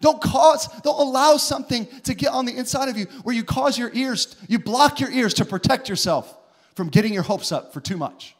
[0.00, 3.76] Don't cause, don't allow something to get on the inside of you where you cause
[3.76, 6.32] your ears, you block your ears to protect yourself
[6.76, 8.36] from getting your hopes up for too much.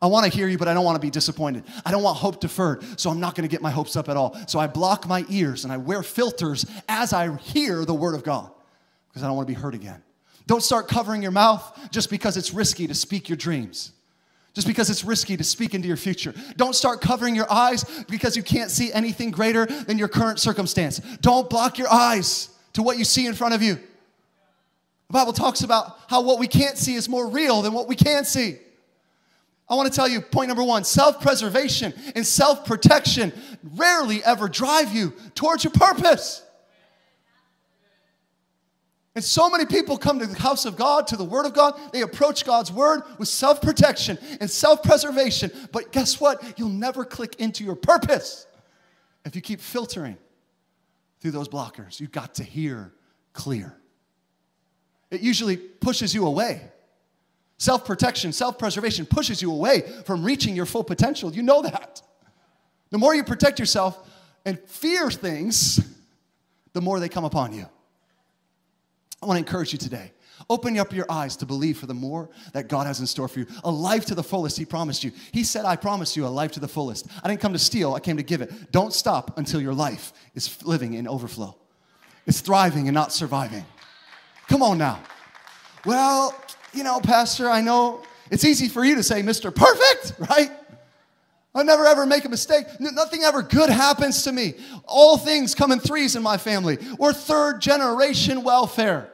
[0.00, 1.64] I want to hear you, but I don't want to be disappointed.
[1.84, 4.16] I don't want hope deferred, so I'm not going to get my hopes up at
[4.16, 4.38] all.
[4.46, 8.22] So I block my ears and I wear filters as I hear the word of
[8.22, 8.50] God
[9.08, 10.02] because I don't want to be hurt again.
[10.46, 13.92] Don't start covering your mouth just because it's risky to speak your dreams.
[14.52, 16.34] Just because it's risky to speak into your future.
[16.56, 20.98] Don't start covering your eyes because you can't see anything greater than your current circumstance.
[21.20, 23.74] Don't block your eyes to what you see in front of you.
[23.74, 27.96] The Bible talks about how what we can't see is more real than what we
[27.96, 28.58] can see.
[29.68, 33.32] I want to tell you point number one self preservation and self protection
[33.74, 36.42] rarely ever drive you towards your purpose.
[39.16, 41.74] And so many people come to the house of God, to the Word of God.
[41.90, 45.50] They approach God's Word with self protection and self preservation.
[45.72, 46.58] But guess what?
[46.58, 48.46] You'll never click into your purpose
[49.24, 50.16] if you keep filtering
[51.20, 51.98] through those blockers.
[51.98, 52.92] You've got to hear
[53.32, 53.74] clear.
[55.10, 56.60] It usually pushes you away.
[57.58, 61.32] Self protection, self preservation pushes you away from reaching your full potential.
[61.32, 62.02] You know that.
[62.90, 64.08] The more you protect yourself
[64.44, 65.80] and fear things,
[66.72, 67.66] the more they come upon you.
[69.22, 70.12] I want to encourage you today.
[70.50, 73.40] Open up your eyes to believe for the more that God has in store for
[73.40, 73.46] you.
[73.64, 75.10] A life to the fullest, He promised you.
[75.32, 77.08] He said, I promise you a life to the fullest.
[77.24, 78.70] I didn't come to steal, I came to give it.
[78.70, 81.56] Don't stop until your life is living in overflow,
[82.26, 83.64] it's thriving and not surviving.
[84.48, 85.02] Come on now.
[85.84, 86.34] Well,
[86.76, 89.54] you know, Pastor, I know it's easy for you to say, Mr.
[89.54, 90.50] Perfect, right?
[91.54, 92.66] I never ever make a mistake.
[92.78, 94.54] Nothing ever good happens to me.
[94.84, 96.76] All things come in threes in my family.
[96.98, 99.10] We're third generation welfare.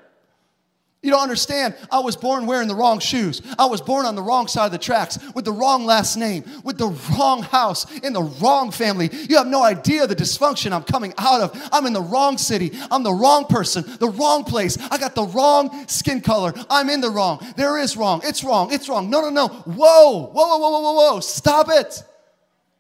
[1.03, 1.75] You don't understand.
[1.91, 3.43] I was born wearing the wrong shoes.
[3.59, 6.45] I was born on the wrong side of the tracks with the wrong last name,
[6.63, 9.11] with the wrong house, in the wrong family.
[9.29, 11.69] You have no idea the dysfunction I'm coming out of.
[11.73, 12.71] I'm in the wrong city.
[12.89, 14.79] I'm the wrong person, the wrong place.
[14.93, 16.55] I got the wrong skin color.
[16.71, 17.45] I'm in the wrong.
[17.57, 18.21] There is wrong.
[18.23, 18.73] It's wrong.
[18.73, 19.11] It's wrong.
[19.11, 19.49] No, no, no.
[19.49, 21.21] Whoa, whoa, whoa, whoa, whoa, whoa.
[21.21, 22.01] Stop it.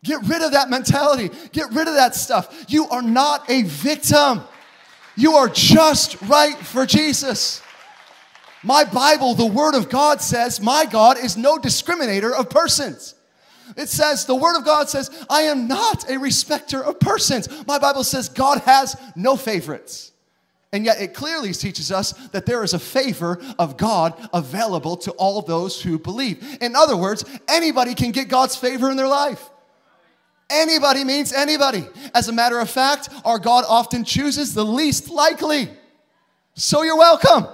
[0.05, 1.31] Get rid of that mentality.
[1.51, 2.67] Get rid of that stuff.
[2.69, 4.43] You are not a victim.
[5.17, 7.63] You are just right for Jesus.
[8.63, 13.15] My Bible, the Word of God says, My God is no discriminator of persons.
[13.77, 17.49] It says, the Word of God says, I am not a respecter of persons.
[17.67, 20.13] My Bible says, God has no favorites.
[20.73, 25.11] And yet it clearly teaches us that there is a favor of God available to
[25.13, 26.59] all those who believe.
[26.63, 29.51] In other words, anybody can get God's favor in their life.
[30.49, 31.87] Anybody means anybody.
[32.15, 35.71] As a matter of fact, our God often chooses the least likely.
[36.55, 37.47] So you're welcome.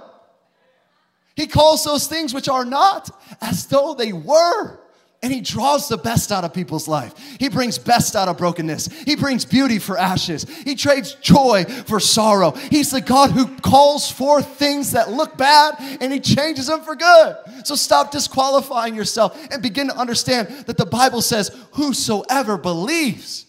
[1.39, 4.77] He calls those things which are not as though they were.
[5.23, 7.13] And he draws the best out of people's life.
[7.39, 8.87] He brings best out of brokenness.
[9.03, 10.43] He brings beauty for ashes.
[10.43, 12.51] He trades joy for sorrow.
[12.51, 16.97] He's the God who calls forth things that look bad and he changes them for
[16.97, 17.37] good.
[17.63, 23.45] So stop disqualifying yourself and begin to understand that the Bible says, Whosoever believes.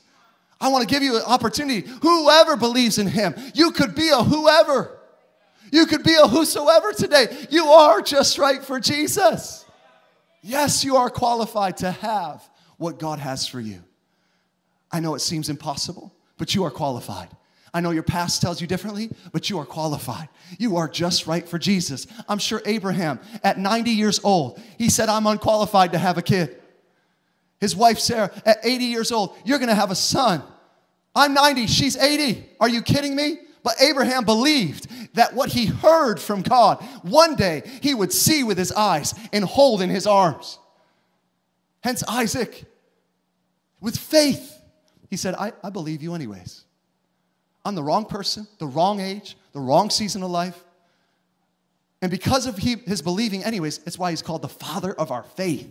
[0.61, 1.89] I want to give you an opportunity.
[2.03, 5.00] Whoever believes in him, you could be a whoever.
[5.73, 7.47] You could be a whosoever today.
[7.51, 9.65] You are just right for Jesus.
[10.43, 13.83] Yes, you are qualified to have what God has for you.
[14.91, 17.29] I know it seems impossible, but you are qualified.
[17.73, 20.29] I know your past tells you differently, but you are qualified.
[20.59, 22.07] You are just right for Jesus.
[22.29, 26.57] I'm sure Abraham, at 90 years old, he said, I'm unqualified to have a kid.
[27.61, 30.43] His wife, Sarah, at 80 years old, you're gonna have a son.
[31.15, 32.45] I'm 90, she's 80.
[32.59, 33.39] Are you kidding me?
[33.63, 38.57] But Abraham believed that what he heard from God, one day he would see with
[38.59, 40.59] his eyes and hold in his arms.
[41.83, 42.65] Hence, Isaac,
[43.81, 44.61] with faith,
[45.09, 46.65] he said, I, I believe you anyways.
[47.65, 50.63] I'm the wrong person, the wrong age, the wrong season of life.
[52.03, 55.23] And because of he, his believing, anyways, that's why he's called the father of our
[55.23, 55.69] faith.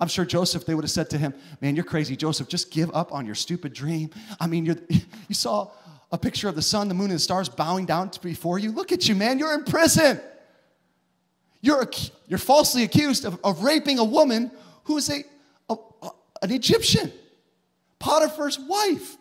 [0.00, 2.48] I'm sure Joseph, they would have said to him, Man, you're crazy, Joseph.
[2.48, 4.10] Just give up on your stupid dream.
[4.40, 4.64] I mean,
[5.28, 5.70] you saw
[6.10, 8.72] a picture of the sun, the moon, and the stars bowing down before you.
[8.72, 9.38] Look at you, man.
[9.38, 10.20] You're in prison.
[11.60, 11.90] You're,
[12.28, 14.50] you're falsely accused of, of raping a woman
[14.84, 15.24] who is a,
[15.68, 16.10] a, a,
[16.42, 17.12] an Egyptian,
[17.98, 19.16] Potiphar's wife.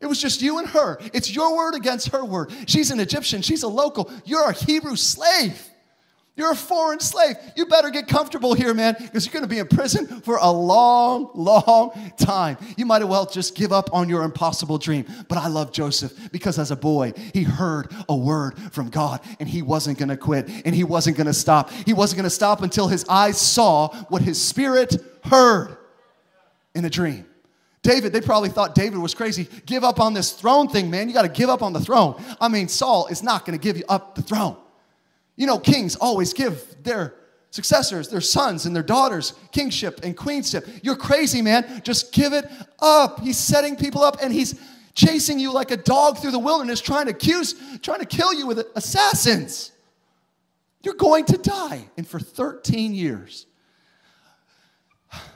[0.00, 0.98] It was just you and her.
[1.12, 2.52] It's your word against her word.
[2.66, 4.10] She's an Egyptian, she's a local.
[4.24, 5.67] You're a Hebrew slave.
[6.38, 7.34] You're a foreign slave.
[7.56, 10.48] You better get comfortable here, man, because you're going to be in prison for a
[10.48, 12.56] long, long time.
[12.76, 15.04] You might as well just give up on your impossible dream.
[15.28, 19.48] But I love Joseph because as a boy, he heard a word from God and
[19.48, 21.72] he wasn't going to quit and he wasn't going to stop.
[21.72, 25.76] He wasn't going to stop until his eyes saw what his spirit heard
[26.72, 27.26] in a dream.
[27.82, 29.48] David, they probably thought David was crazy.
[29.66, 31.08] Give up on this throne thing, man.
[31.08, 32.22] You got to give up on the throne.
[32.40, 34.56] I mean, Saul is not going to give you up the throne.
[35.38, 37.14] You know, kings always give their
[37.50, 40.66] successors, their sons and their daughters, kingship and queenship.
[40.82, 41.80] You're crazy, man.
[41.84, 42.44] Just give it
[42.80, 43.20] up.
[43.20, 44.60] He's setting people up and he's
[44.94, 48.48] chasing you like a dog through the wilderness, trying to accuse, trying to kill you
[48.48, 49.70] with assassins.
[50.82, 51.88] You're going to die.
[51.96, 53.46] And for 13 years,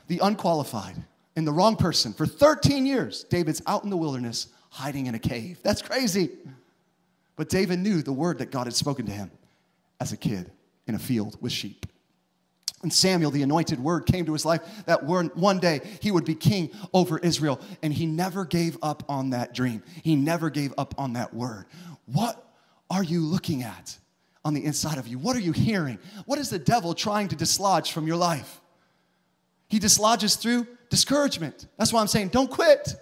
[0.08, 0.96] the unqualified
[1.36, 5.20] and the wrong person, for 13 years, David's out in the wilderness hiding in a
[5.20, 5.60] cave.
[5.62, 6.30] That's crazy.
[7.36, 9.30] But David knew the word that God had spoken to him
[10.02, 10.50] as a kid
[10.88, 11.86] in a field with sheep.
[12.82, 16.34] And Samuel, the anointed word, came to his life that one day he would be
[16.34, 17.60] king over Israel.
[17.84, 19.84] And he never gave up on that dream.
[20.02, 21.66] He never gave up on that word.
[22.06, 22.44] What
[22.90, 23.96] are you looking at
[24.44, 25.16] on the inside of you?
[25.16, 26.00] What are you hearing?
[26.26, 28.60] What is the devil trying to dislodge from your life?
[29.68, 31.68] He dislodges through discouragement.
[31.78, 32.96] That's why I'm saying don't quit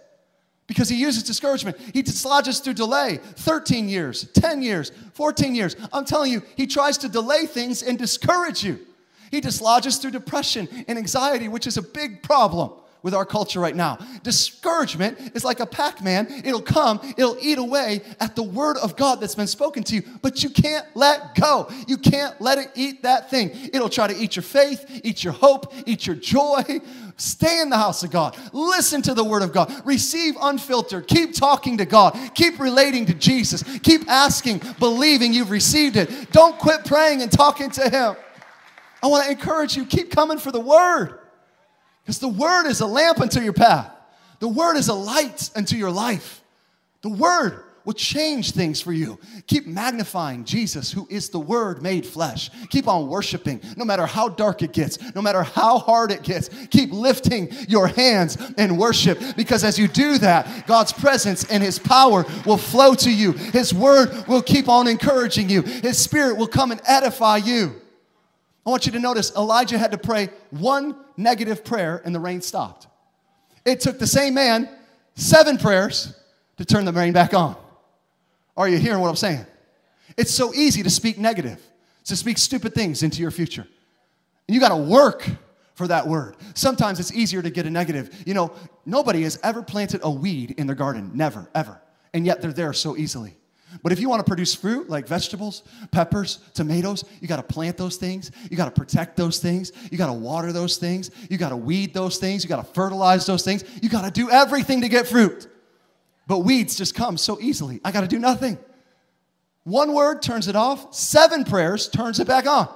[0.70, 1.76] because he uses discouragement.
[1.92, 5.74] He dislodges through delay 13 years, 10 years, 14 years.
[5.92, 8.78] I'm telling you, he tries to delay things and discourage you.
[9.32, 12.70] He dislodges through depression and anxiety, which is a big problem
[13.02, 13.98] with our culture right now.
[14.22, 16.26] Discouragement is like a Pac Man.
[16.44, 20.02] It'll come, it'll eat away at the word of God that's been spoken to you,
[20.22, 21.70] but you can't let go.
[21.86, 23.50] You can't let it eat that thing.
[23.72, 26.62] It'll try to eat your faith, eat your hope, eat your joy.
[27.16, 28.36] Stay in the house of God.
[28.52, 29.70] Listen to the word of God.
[29.84, 31.06] Receive unfiltered.
[31.06, 32.18] Keep talking to God.
[32.34, 33.62] Keep relating to Jesus.
[33.80, 36.32] Keep asking, believing you've received it.
[36.32, 38.16] Don't quit praying and talking to Him.
[39.02, 41.19] I want to encourage you, keep coming for the word.
[42.10, 43.88] Because the word is a lamp unto your path,
[44.40, 46.42] the word is a light unto your life.
[47.02, 49.16] The word will change things for you.
[49.46, 52.50] Keep magnifying Jesus, who is the Word made flesh.
[52.68, 56.50] Keep on worshiping, no matter how dark it gets, no matter how hard it gets.
[56.70, 61.78] Keep lifting your hands and worship because as you do that, God's presence and His
[61.78, 63.32] power will flow to you.
[63.32, 67.80] His Word will keep on encouraging you, His Spirit will come and edify you.
[68.66, 72.40] I want you to notice Elijah had to pray one negative prayer and the rain
[72.40, 72.86] stopped.
[73.64, 74.68] It took the same man
[75.14, 76.14] seven prayers
[76.56, 77.56] to turn the rain back on.
[78.56, 79.46] Are you hearing what I'm saying?
[80.16, 81.60] It's so easy to speak negative,
[82.04, 83.66] to speak stupid things into your future.
[84.48, 85.28] And you got to work
[85.74, 86.36] for that word.
[86.54, 88.22] Sometimes it's easier to get a negative.
[88.26, 88.52] You know,
[88.84, 91.80] nobody has ever planted a weed in their garden, never, ever.
[92.12, 93.36] And yet they're there so easily.
[93.82, 97.76] But if you want to produce fruit like vegetables, peppers, tomatoes, you got to plant
[97.76, 98.30] those things.
[98.50, 99.72] You got to protect those things.
[99.90, 101.10] You got to water those things.
[101.28, 102.42] You got to weed those things.
[102.42, 103.64] You got to fertilize those things.
[103.82, 105.48] You got to do everything to get fruit.
[106.26, 107.80] But weeds just come so easily.
[107.84, 108.58] I got to do nothing.
[109.64, 112.68] One word turns it off, seven prayers turns it back on.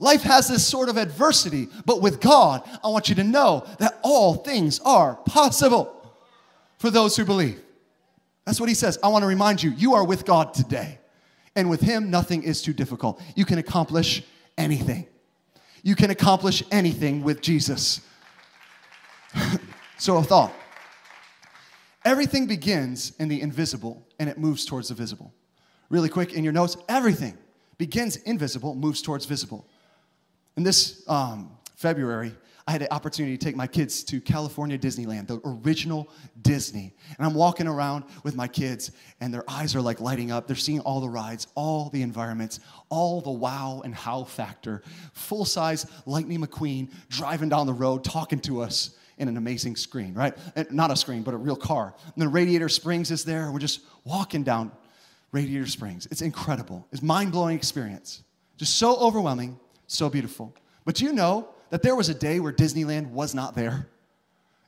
[0.00, 3.98] Life has this sort of adversity, but with God, I want you to know that
[4.02, 6.14] all things are possible
[6.78, 7.60] for those who believe.
[8.48, 8.98] That's what he says.
[9.02, 11.00] I want to remind you, you are with God today.
[11.54, 13.20] And with him, nothing is too difficult.
[13.36, 14.22] You can accomplish
[14.56, 15.06] anything.
[15.82, 18.00] You can accomplish anything with Jesus.
[19.98, 20.54] so, a thought
[22.06, 25.30] everything begins in the invisible and it moves towards the visible.
[25.90, 27.36] Really quick in your notes, everything
[27.76, 29.68] begins invisible, moves towards visible.
[30.56, 32.34] In this um, February,
[32.68, 36.10] I had the opportunity to take my kids to California Disneyland, the original
[36.42, 36.92] Disney.
[37.16, 38.90] And I'm walking around with my kids,
[39.22, 40.46] and their eyes are like lighting up.
[40.46, 42.60] They're seeing all the rides, all the environments,
[42.90, 44.82] all the wow and how factor.
[45.14, 50.12] Full size Lightning McQueen driving down the road, talking to us in an amazing screen,
[50.12, 50.36] right?
[50.54, 51.94] Eh, not a screen, but a real car.
[52.04, 53.50] And then Radiator Springs is there.
[53.50, 54.72] We're just walking down
[55.32, 56.06] Radiator Springs.
[56.10, 56.86] It's incredible.
[56.92, 58.22] It's mind blowing experience.
[58.58, 60.54] Just so overwhelming so beautiful.
[60.84, 63.88] But you know that there was a day where Disneyland was not there.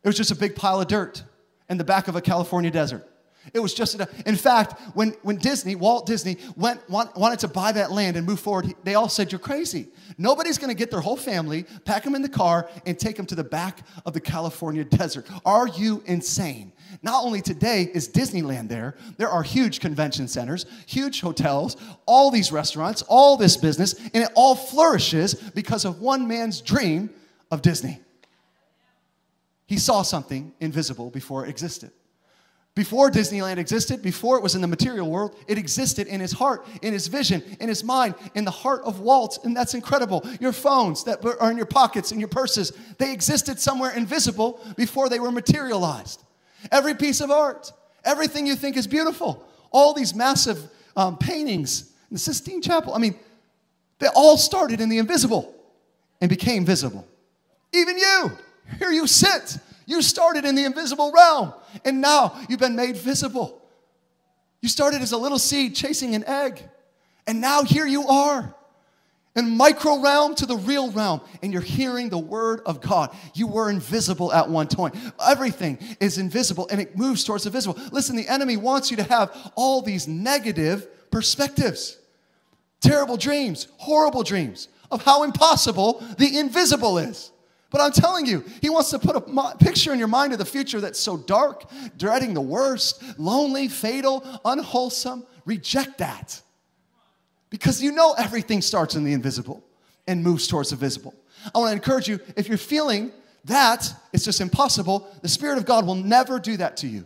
[0.03, 1.22] It was just a big pile of dirt
[1.68, 3.07] in the back of a California desert.
[3.55, 7.72] It was just, in fact, when, when Disney, Walt Disney, went, want, wanted to buy
[7.72, 9.88] that land and move forward, they all said, You're crazy.
[10.18, 13.34] Nobody's gonna get their whole family, pack them in the car, and take them to
[13.34, 15.26] the back of the California desert.
[15.46, 16.72] Are you insane?
[17.03, 21.76] Not only today is Disneyland there, there are huge convention centers, huge hotels,
[22.07, 27.11] all these restaurants, all this business, and it all flourishes because of one man's dream
[27.51, 28.01] of Disney.
[29.66, 31.93] He saw something invisible before it existed.
[32.74, 36.66] Before Disneyland existed, before it was in the material world, it existed in his heart,
[36.82, 40.24] in his vision, in his mind, in the heart of Walt, and that's incredible.
[40.41, 45.09] Your phones that are in your pockets, in your purses, they existed somewhere invisible before
[45.09, 46.22] they were materialized.
[46.70, 47.72] Every piece of art,
[48.04, 50.58] everything you think is beautiful, all these massive
[50.96, 53.14] um, paintings in the Sistine Chapel, I mean,
[53.98, 55.54] they all started in the invisible
[56.20, 57.06] and became visible.
[57.72, 58.32] Even you,
[58.78, 59.58] here you sit.
[59.86, 61.52] You started in the invisible realm,
[61.84, 63.61] and now you've been made visible.
[64.61, 66.62] You started as a little seed chasing an egg,
[67.26, 68.54] and now here you are
[69.37, 73.14] in micro realm to the real realm and you're hearing the word of god.
[73.35, 74.97] You were invisible at one point.
[75.24, 77.81] Everything is invisible and it moves towards the visible.
[77.93, 81.99] Listen the enemy wants you to have all these negative perspectives.
[82.81, 87.31] Terrible dreams horrible dreams of how impossible the invisible is.
[87.70, 90.45] But i'm telling you he wants to put a picture in your mind of the
[90.45, 95.24] future that's so dark dreading the worst lonely fatal unwholesome.
[95.45, 96.43] Reject that
[97.51, 99.62] because you know everything starts in the invisible
[100.07, 101.14] and moves towards the visible.
[101.55, 103.12] I want to encourage you if you're feeling
[103.44, 107.05] that it's just impossible, the Spirit of God will never do that to you.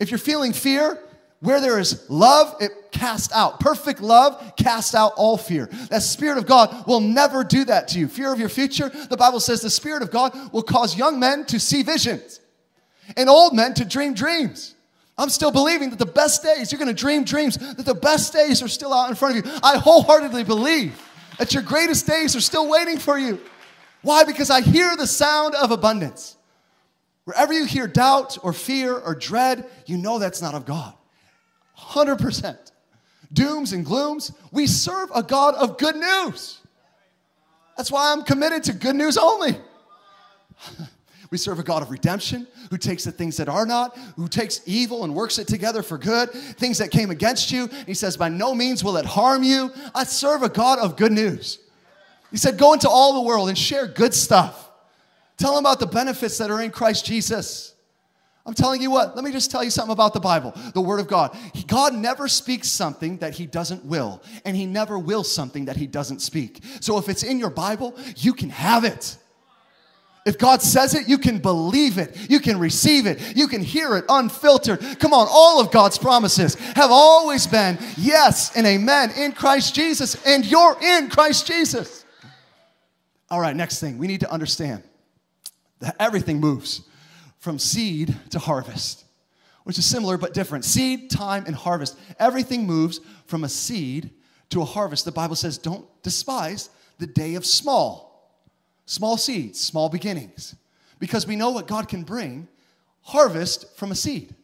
[0.00, 0.98] If you're feeling fear,
[1.40, 3.60] where there is love, it casts out.
[3.60, 5.66] Perfect love casts out all fear.
[5.88, 8.08] That Spirit of God will never do that to you.
[8.08, 11.44] Fear of your future, the Bible says the Spirit of God will cause young men
[11.46, 12.40] to see visions
[13.16, 14.74] and old men to dream dreams.
[15.18, 18.62] I'm still believing that the best days, you're gonna dream dreams, that the best days
[18.62, 19.52] are still out in front of you.
[19.62, 20.98] I wholeheartedly believe
[21.38, 23.40] that your greatest days are still waiting for you.
[24.02, 24.22] Why?
[24.22, 26.36] Because I hear the sound of abundance.
[27.24, 30.94] Wherever you hear doubt or fear or dread, you know that's not of God.
[31.76, 32.56] 100%.
[33.32, 36.60] Dooms and glooms, we serve a God of good news.
[37.76, 39.58] That's why I'm committed to good news only.
[41.30, 44.62] We serve a God of redemption who takes the things that are not, who takes
[44.64, 47.68] evil and works it together for good, things that came against you.
[47.86, 49.70] He says, By no means will it harm you.
[49.94, 51.58] I serve a God of good news.
[52.30, 54.70] He said, Go into all the world and share good stuff.
[55.36, 57.74] Tell them about the benefits that are in Christ Jesus.
[58.48, 61.00] I'm telling you what, let me just tell you something about the Bible, the Word
[61.00, 61.36] of God.
[61.66, 65.86] God never speaks something that He doesn't will, and He never wills something that He
[65.86, 66.62] doesn't speak.
[66.80, 69.18] So if it's in your Bible, you can have it.
[70.28, 72.14] If God says it, you can believe it.
[72.28, 73.34] You can receive it.
[73.34, 74.80] You can hear it unfiltered.
[74.98, 80.22] Come on, all of God's promises have always been yes and amen in Christ Jesus,
[80.26, 82.04] and you're in Christ Jesus.
[83.30, 84.82] All right, next thing, we need to understand
[85.80, 86.82] that everything moves
[87.38, 89.06] from seed to harvest,
[89.64, 90.66] which is similar but different.
[90.66, 91.98] Seed, time, and harvest.
[92.18, 94.10] Everything moves from a seed
[94.50, 95.06] to a harvest.
[95.06, 96.68] The Bible says, don't despise
[96.98, 98.07] the day of small
[98.88, 100.56] Small seeds, small beginnings.
[100.98, 102.48] Because we know what God can bring
[103.02, 104.34] harvest from a seed.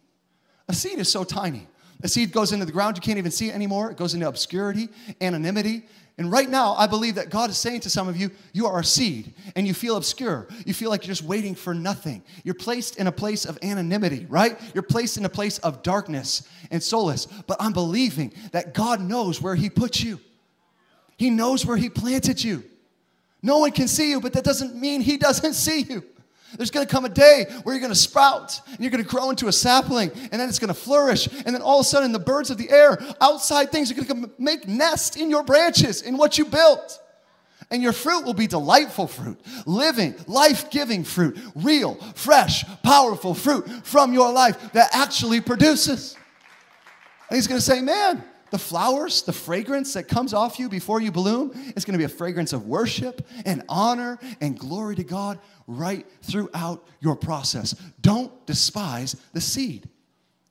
[0.68, 1.66] A seed is so tiny.
[2.02, 3.90] A seed goes into the ground, you can't even see it anymore.
[3.90, 4.90] It goes into obscurity,
[5.22, 5.84] anonymity.
[6.18, 8.80] And right now, I believe that God is saying to some of you, you are
[8.80, 10.46] a seed and you feel obscure.
[10.66, 12.22] You feel like you're just waiting for nothing.
[12.44, 14.60] You're placed in a place of anonymity, right?
[14.74, 17.24] You're placed in a place of darkness and solace.
[17.46, 20.20] But I'm believing that God knows where He put you,
[21.16, 22.64] He knows where He planted you.
[23.44, 26.02] No one can see you, but that doesn't mean He doesn't see you.
[26.56, 29.52] There's gonna come a day where you're gonna sprout and you're gonna grow into a
[29.52, 31.28] sapling and then it's gonna flourish.
[31.44, 34.06] And then all of a sudden, the birds of the air, outside things, are gonna
[34.06, 36.98] come make nests in your branches, in what you built.
[37.70, 43.68] And your fruit will be delightful fruit, living, life giving fruit, real, fresh, powerful fruit
[43.84, 46.16] from your life that actually produces.
[47.28, 48.24] And he's gonna say, Man,
[48.54, 52.04] the flowers, the fragrance that comes off you before you bloom is going to be
[52.04, 57.74] a fragrance of worship and honor and glory to God right throughout your process.
[58.00, 59.88] Don't despise the seed.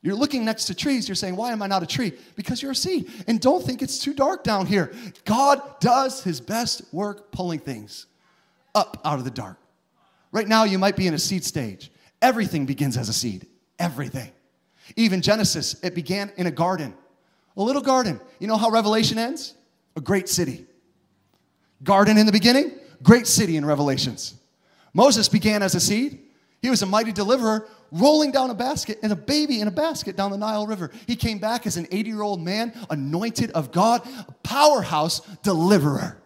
[0.02, 2.12] You're looking next to trees, you're saying, Why am I not a tree?
[2.36, 3.10] Because you're a seed.
[3.26, 4.92] And don't think it's too dark down here.
[5.24, 8.04] God does his best work pulling things
[8.74, 9.56] up out of the dark.
[10.30, 11.90] Right now, you might be in a seed stage.
[12.20, 13.46] Everything begins as a seed.
[13.78, 14.30] Everything.
[14.94, 16.94] Even Genesis, it began in a garden,
[17.56, 18.20] a little garden.
[18.38, 19.54] You know how Revelation ends?
[19.96, 20.66] A great city.
[21.82, 24.34] Garden in the beginning, great city in Revelations.
[24.92, 26.20] Moses began as a seed.
[26.62, 30.16] He was a mighty deliverer rolling down a basket and a baby in a basket
[30.16, 30.90] down the Nile River.
[31.06, 36.16] He came back as an 80 year old man, anointed of God, a powerhouse deliverer.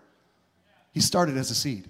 [0.93, 1.89] He started as a seed.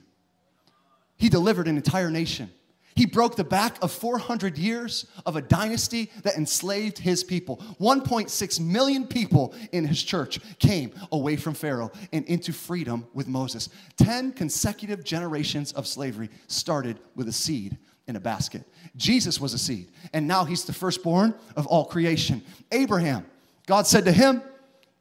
[1.16, 2.50] He delivered an entire nation.
[2.98, 7.58] He broke the back of 400 years of a dynasty that enslaved his people.
[7.78, 13.68] 1.6 million people in his church came away from Pharaoh and into freedom with Moses.
[13.98, 17.78] 10 consecutive generations of slavery started with a seed
[18.08, 18.64] in a basket.
[18.96, 22.42] Jesus was a seed, and now he's the firstborn of all creation.
[22.72, 23.24] Abraham,
[23.68, 24.42] God said to him,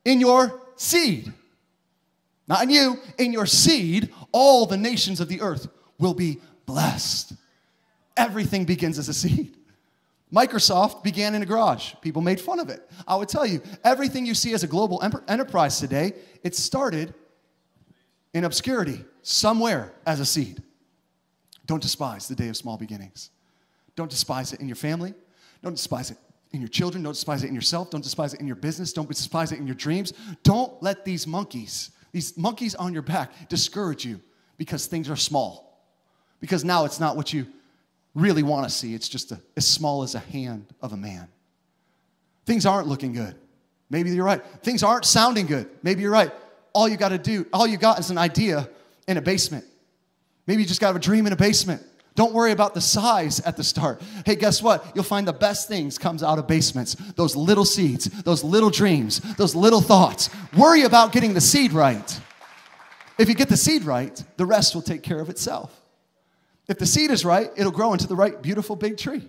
[0.06, 1.34] In your seed,
[2.48, 5.68] not in you, in your seed, all the nations of the earth
[5.98, 7.34] will be blessed.
[8.18, 9.56] Everything begins as a seed.
[10.34, 11.94] Microsoft began in a garage.
[12.02, 12.90] People made fun of it.
[13.08, 16.14] I would tell you, everything you see as a global enterprise today,
[16.44, 17.14] it started
[18.34, 20.62] in obscurity, somewhere as a seed.
[21.66, 23.30] Don't despise the day of small beginnings.
[23.96, 25.14] Don't despise it in your family.
[25.64, 26.18] Don't despise it
[26.52, 27.04] in your children.
[27.04, 27.90] Don't despise it in yourself.
[27.90, 28.94] Don't despise it in your business.
[28.94, 30.14] Don't despise it in your dreams.
[30.44, 34.22] Don't let these monkeys, these monkeys on your back, discourage you
[34.58, 35.86] because things are small.
[36.40, 37.48] Because now it's not what you
[38.18, 38.94] really want to see.
[38.94, 41.28] It's just a, as small as a hand of a man.
[42.46, 43.36] Things aren't looking good.
[43.90, 44.44] Maybe you're right.
[44.64, 45.70] Things aren't sounding good.
[45.84, 46.32] Maybe you're right.
[46.74, 48.70] All you got to do, all you got is an idea
[49.08, 49.66] in a basement.
[50.48, 51.84] Maybe you just got a dream in a basement.
[52.16, 54.02] Don't worry about the size at the start.
[54.26, 54.92] Hey, guess what?
[54.96, 56.96] You'll find the best things comes out of basements.
[57.16, 60.32] Those little seeds, those little dreams, those little thoughts.
[60.58, 62.20] Worry about getting the seed right.
[63.20, 65.80] If you get the seed right, the rest will take care of itself.
[66.68, 69.28] If the seed is right, it'll grow into the right, beautiful big tree.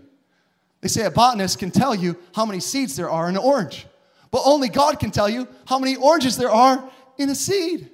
[0.81, 3.87] They say a botanist can tell you how many seeds there are in an orange,
[4.31, 7.91] but only God can tell you how many oranges there are in a seed.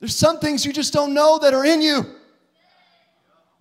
[0.00, 2.04] There's some things you just don't know that are in you.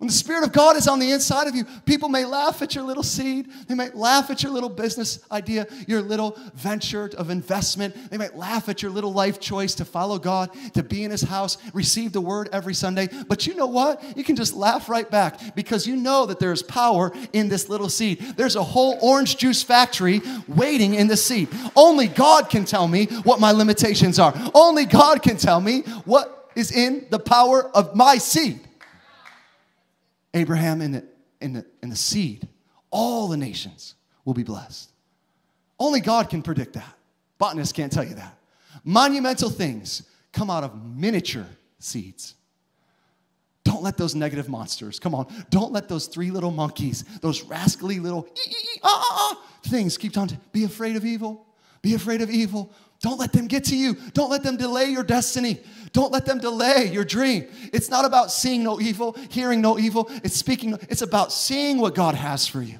[0.03, 2.75] When the Spirit of God is on the inside of you, people may laugh at
[2.75, 3.47] your little seed.
[3.69, 7.95] They might laugh at your little business idea, your little venture of investment.
[8.11, 11.21] They might laugh at your little life choice to follow God, to be in His
[11.21, 13.07] house, receive the word every Sunday.
[13.29, 14.03] But you know what?
[14.17, 17.87] You can just laugh right back because you know that there's power in this little
[17.87, 18.19] seed.
[18.35, 21.47] There's a whole orange juice factory waiting in the seed.
[21.77, 24.33] Only God can tell me what my limitations are.
[24.53, 28.59] Only God can tell me what is in the power of my seed.
[30.33, 31.03] Abraham and the,
[31.41, 32.47] and, the, and the seed,
[32.89, 34.89] all the nations will be blessed.
[35.79, 36.95] Only God can predict that.
[37.37, 38.37] Botanists can't tell you that.
[38.83, 41.45] Monumental things come out of miniature
[41.79, 42.35] seeds.
[43.63, 47.99] Don't let those negative monsters, come on, don't let those three little monkeys, those rascally
[47.99, 48.27] little
[48.83, 51.45] ah, ah, ah, things keep on to be afraid of evil.
[51.81, 52.71] Be afraid of evil.
[53.03, 53.95] Don't let them get to you.
[54.13, 55.59] Don't let them delay your destiny.
[55.91, 57.45] Don't let them delay your dream.
[57.73, 60.09] It's not about seeing no evil, hearing no evil.
[60.23, 62.79] It's speaking, it's about seeing what God has for you.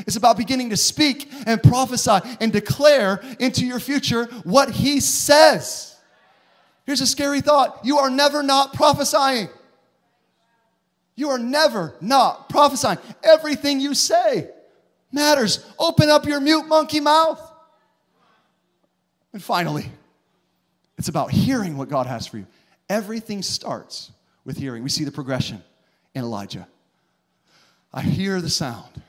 [0.00, 5.96] It's about beginning to speak and prophesy and declare into your future what He says.
[6.84, 9.48] Here's a scary thought you are never not prophesying.
[11.16, 12.98] You are never not prophesying.
[13.22, 14.50] Everything you say
[15.10, 15.64] matters.
[15.78, 17.51] Open up your mute monkey mouth.
[19.32, 19.90] And finally,
[20.98, 22.46] it's about hearing what God has for you.
[22.88, 24.12] Everything starts
[24.44, 24.82] with hearing.
[24.82, 25.62] We see the progression
[26.14, 26.68] in Elijah.
[27.92, 29.02] I hear the sound.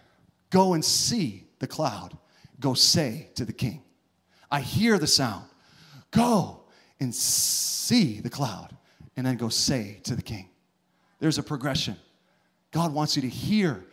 [0.50, 2.18] Go and see the cloud.
[2.60, 3.82] go say to the king.
[4.50, 5.46] I hear the sound.
[6.12, 6.62] Go
[7.00, 8.76] and see the cloud,
[9.18, 10.48] and then go say to the king.
[11.20, 11.98] There's a progression.
[12.72, 13.84] God wants you to hear.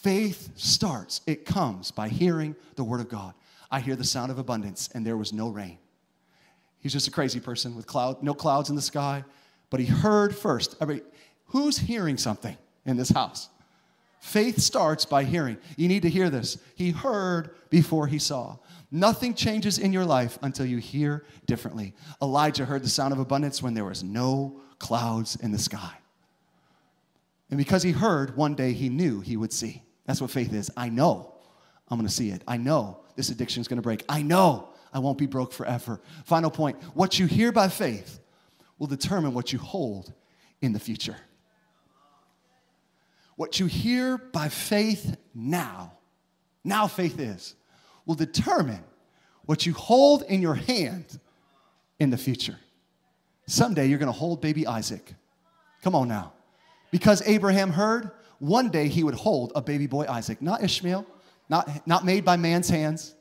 [0.00, 3.34] Faith starts, it comes by hearing the word of God.
[3.70, 5.78] I hear the sound of abundance, and there was no rain.
[6.80, 9.24] He's just a crazy person with cloud, no clouds in the sky,
[9.70, 10.76] but he heard first.
[10.80, 11.02] I mean,
[11.46, 12.56] who's hearing something
[12.86, 13.48] in this house?
[14.20, 15.58] Faith starts by hearing.
[15.76, 16.58] You need to hear this.
[16.74, 18.56] He heard before he saw.
[18.90, 21.94] Nothing changes in your life until you hear differently.
[22.22, 25.92] Elijah heard the sound of abundance when there was no clouds in the sky.
[27.50, 29.82] And because he heard, one day he knew he would see.
[30.06, 30.70] That's what faith is.
[30.76, 31.34] I know
[31.90, 32.42] I'm to see it.
[32.46, 34.04] I know this addiction is to break.
[34.08, 36.00] I know I won't be broke forever.
[36.24, 38.20] Final point what you hear by faith
[38.78, 40.12] will determine what you hold
[40.60, 41.16] in the future.
[43.36, 45.92] What you hear by faith now,
[46.64, 47.54] now faith is,
[48.04, 48.82] will determine
[49.44, 51.18] what you hold in your hand
[52.00, 52.56] in the future.
[53.46, 55.14] Someday you're to hold baby Isaac.
[55.82, 56.32] Come on now.
[56.90, 58.10] Because Abraham heard,
[58.40, 61.06] one day he would hold a baby boy Isaac, not Ishmael,
[61.48, 63.14] not, not made by man's hands,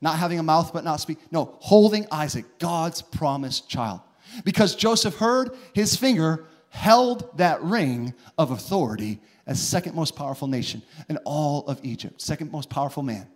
[0.00, 1.18] not having a mouth but not speak.
[1.30, 4.00] No, holding Isaac, God's promised child.
[4.44, 10.82] Because Joseph heard, his finger held that ring of authority as second most powerful nation
[11.08, 13.26] in all of Egypt, second most powerful man.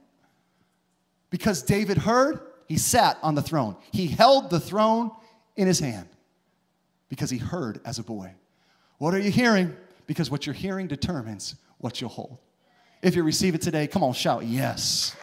[1.30, 3.76] Because David heard, he sat on the throne.
[3.92, 5.10] He held the throne
[5.56, 6.08] in his hand
[7.08, 8.32] because he heard as a boy.
[8.98, 9.74] What are you hearing?
[10.06, 12.38] Because what you're hearing determines what you'll hold.
[13.02, 15.16] If you receive it today, come on, shout, Yes.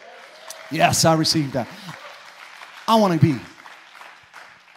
[0.70, 1.66] Yes, I received that.
[2.86, 3.40] I want to be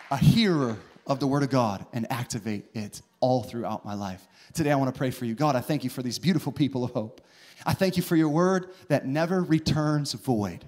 [0.09, 4.25] a hearer of the Word of God and activate it all throughout my life.
[4.53, 5.33] Today, I want to pray for you.
[5.33, 7.19] God, I thank you for these beautiful people of hope.
[7.65, 10.63] I thank you for your word that never returns void.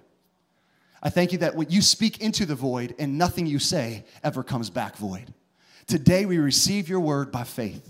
[1.02, 4.44] I thank you that what you speak into the void and nothing you say ever
[4.44, 5.34] comes back void.
[5.88, 7.90] Today, we receive your word by faith.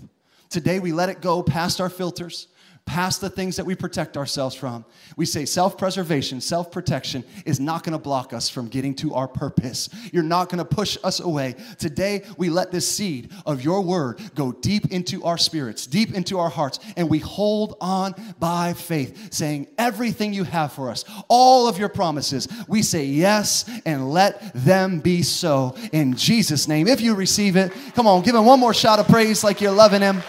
[0.50, 2.48] Today, we let it go past our filters
[2.86, 4.84] past the things that we protect ourselves from.
[5.16, 9.14] We say self preservation, self protection is not going to block us from getting to
[9.14, 9.88] our purpose.
[10.12, 11.54] You're not going to push us away.
[11.78, 16.38] Today, we let this seed of your word go deep into our spirits, deep into
[16.38, 21.68] our hearts, and we hold on by faith, saying, Everything you have for us, all
[21.68, 26.86] of your promises, we say yes and let them be so in Jesus' name.
[26.86, 29.72] If you receive it, come on, give him one more shout of praise like you're
[29.72, 30.22] loving him.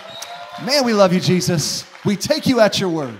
[0.63, 1.85] Man, we love you, Jesus.
[2.05, 3.17] We take you at your word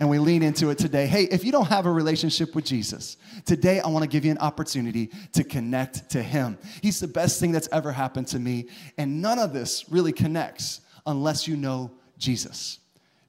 [0.00, 1.06] and we lean into it today.
[1.06, 4.32] Hey, if you don't have a relationship with Jesus, today I want to give you
[4.32, 6.58] an opportunity to connect to Him.
[6.82, 8.66] He's the best thing that's ever happened to me,
[8.98, 12.80] and none of this really connects unless you know Jesus.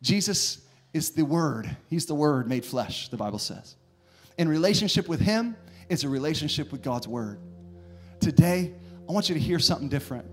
[0.02, 3.76] Jesus is the Word, He's the Word made flesh, the Bible says.
[4.40, 5.56] In relationship with Him
[5.88, 7.40] is a relationship with God's Word.
[8.20, 8.74] Today,
[9.08, 10.26] I want you to hear something different.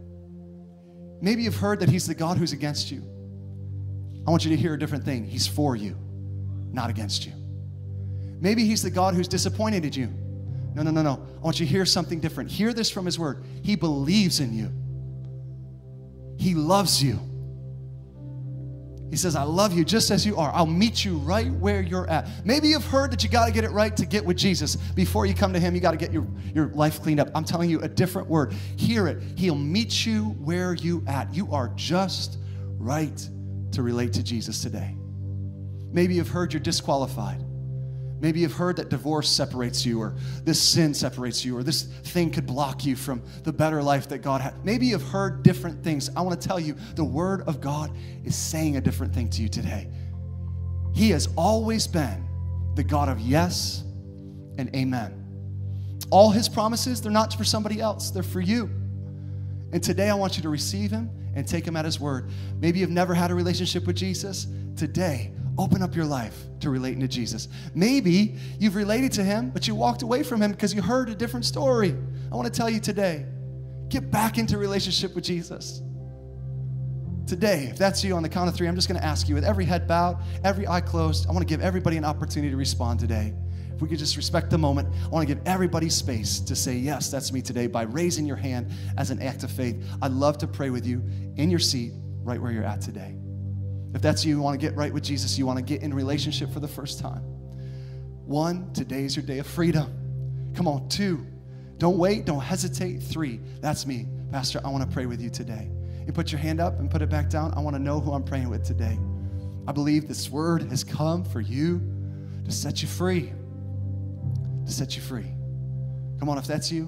[1.20, 3.12] Maybe you've heard that He's the God who's against you.
[4.27, 5.25] I want you to hear a different thing.
[5.25, 5.97] He's for you,
[6.73, 7.33] not against you.
[8.41, 10.07] Maybe He's the God who's disappointed in you.
[10.75, 11.27] No, no, no, no.
[11.37, 12.51] I want you to hear something different.
[12.51, 13.45] Hear this from His Word.
[13.62, 14.70] He believes in you,
[16.39, 17.18] He loves you.
[19.11, 20.51] He says, I love you just as you are.
[20.55, 22.27] I'll meet you right where you're at.
[22.47, 24.77] Maybe you've heard that you got to get it right to get with Jesus.
[24.77, 27.29] Before you come to Him, you got to get your, your life cleaned up.
[27.35, 28.55] I'm telling you a different word.
[28.77, 29.23] Hear it.
[29.37, 31.35] He'll meet you where you at.
[31.35, 32.39] You are just
[32.79, 33.29] right
[33.73, 34.97] to relate to Jesus today.
[35.93, 37.43] Maybe you've heard you're disqualified.
[38.23, 40.14] Maybe you've heard that divorce separates you, or
[40.45, 44.18] this sin separates you, or this thing could block you from the better life that
[44.18, 44.64] God had.
[44.64, 46.09] Maybe you've heard different things.
[46.16, 47.91] I want to tell you the Word of God
[48.25, 49.89] is saying a different thing to you today.
[50.95, 52.25] He has always been
[52.77, 53.83] the God of yes
[54.57, 55.18] and amen.
[56.11, 58.70] All His promises, they're not for somebody else, they're for you.
[59.73, 62.30] And today I want you to receive Him and take him at his word.
[62.61, 64.47] Maybe you've never had a relationship with Jesus.
[64.76, 67.49] Today, open up your life to relating to Jesus.
[67.74, 71.14] Maybe you've related to him, but you walked away from him because you heard a
[71.14, 71.95] different story.
[72.30, 73.26] I want to tell you today
[73.89, 75.83] get back into relationship with Jesus.
[77.26, 79.35] Today, if that's you on the count of three, I'm just going to ask you
[79.35, 82.57] with every head bowed, every eye closed, I want to give everybody an opportunity to
[82.57, 83.35] respond today
[83.83, 87.11] we could just respect the moment, I want to give everybody space to say, Yes,
[87.11, 89.85] that's me today by raising your hand as an act of faith.
[90.01, 91.03] I'd love to pray with you
[91.35, 93.16] in your seat right where you're at today.
[93.93, 95.93] If that's you, you want to get right with Jesus, you want to get in
[95.93, 97.22] relationship for the first time.
[98.24, 100.53] One, today's your day of freedom.
[100.55, 101.26] Come on, two,
[101.78, 103.03] don't wait, don't hesitate.
[103.03, 104.07] Three, that's me.
[104.30, 105.68] Pastor, I want to pray with you today.
[106.07, 107.53] You put your hand up and put it back down.
[107.55, 108.97] I want to know who I'm praying with today.
[109.66, 111.80] I believe this word has come for you
[112.45, 113.33] to set you free
[114.67, 115.33] to set you free.
[116.19, 116.85] Come on, if that's you,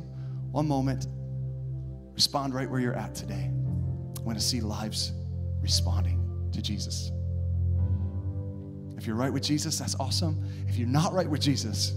[0.50, 1.06] one moment,
[2.14, 3.50] respond right where you're at today.
[4.18, 5.12] I want to see lives
[5.60, 7.10] responding to Jesus.
[8.96, 10.48] If you're right with Jesus, that's awesome.
[10.68, 11.92] If you're not right with Jesus,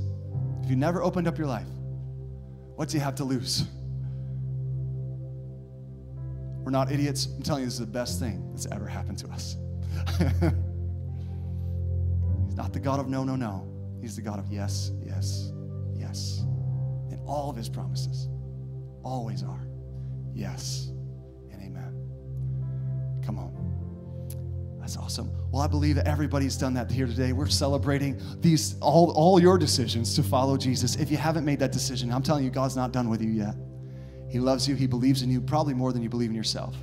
[0.63, 1.67] if you never opened up your life,
[2.75, 3.65] what do you have to lose?
[6.63, 7.27] We're not idiots.
[7.27, 9.55] I'm telling you, this is the best thing that's ever happened to us.
[12.45, 13.65] He's not the God of no, no, no.
[14.01, 15.53] He's the God of yes, yes,
[15.97, 16.39] yes.
[17.09, 18.27] And all of his promises
[19.03, 19.67] always are
[20.33, 20.89] yes
[21.51, 21.93] and amen.
[23.25, 23.67] Come on.
[24.79, 25.29] That's awesome.
[25.51, 27.33] Well, I believe that everybody's done that here today.
[27.33, 30.95] We're celebrating these all, all your decisions to follow Jesus.
[30.95, 33.55] If you haven't made that decision, I'm telling you, God's not done with you yet.
[34.29, 36.75] He loves you, He believes in you probably more than you believe in yourself.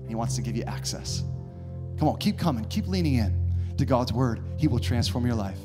[0.00, 1.24] And He wants to give you access.
[1.98, 4.40] Come on, keep coming, keep leaning in to God's word.
[4.56, 5.58] He will transform your life.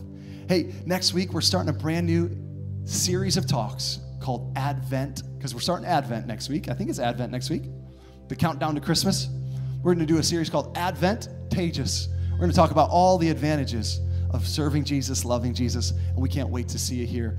[0.47, 2.30] Hey, next week we're starting a brand new
[2.86, 6.70] series of talks called Advent, because we're starting Advent next week.
[6.70, 7.64] I think it's Advent next week,
[8.28, 9.30] the countdown to Christmas.
[9.82, 12.08] We're going to do a series called Adventageous.
[12.32, 14.00] We're going to talk about all the advantages
[14.32, 17.38] of serving Jesus, loving Jesus, and we can't wait to see you here.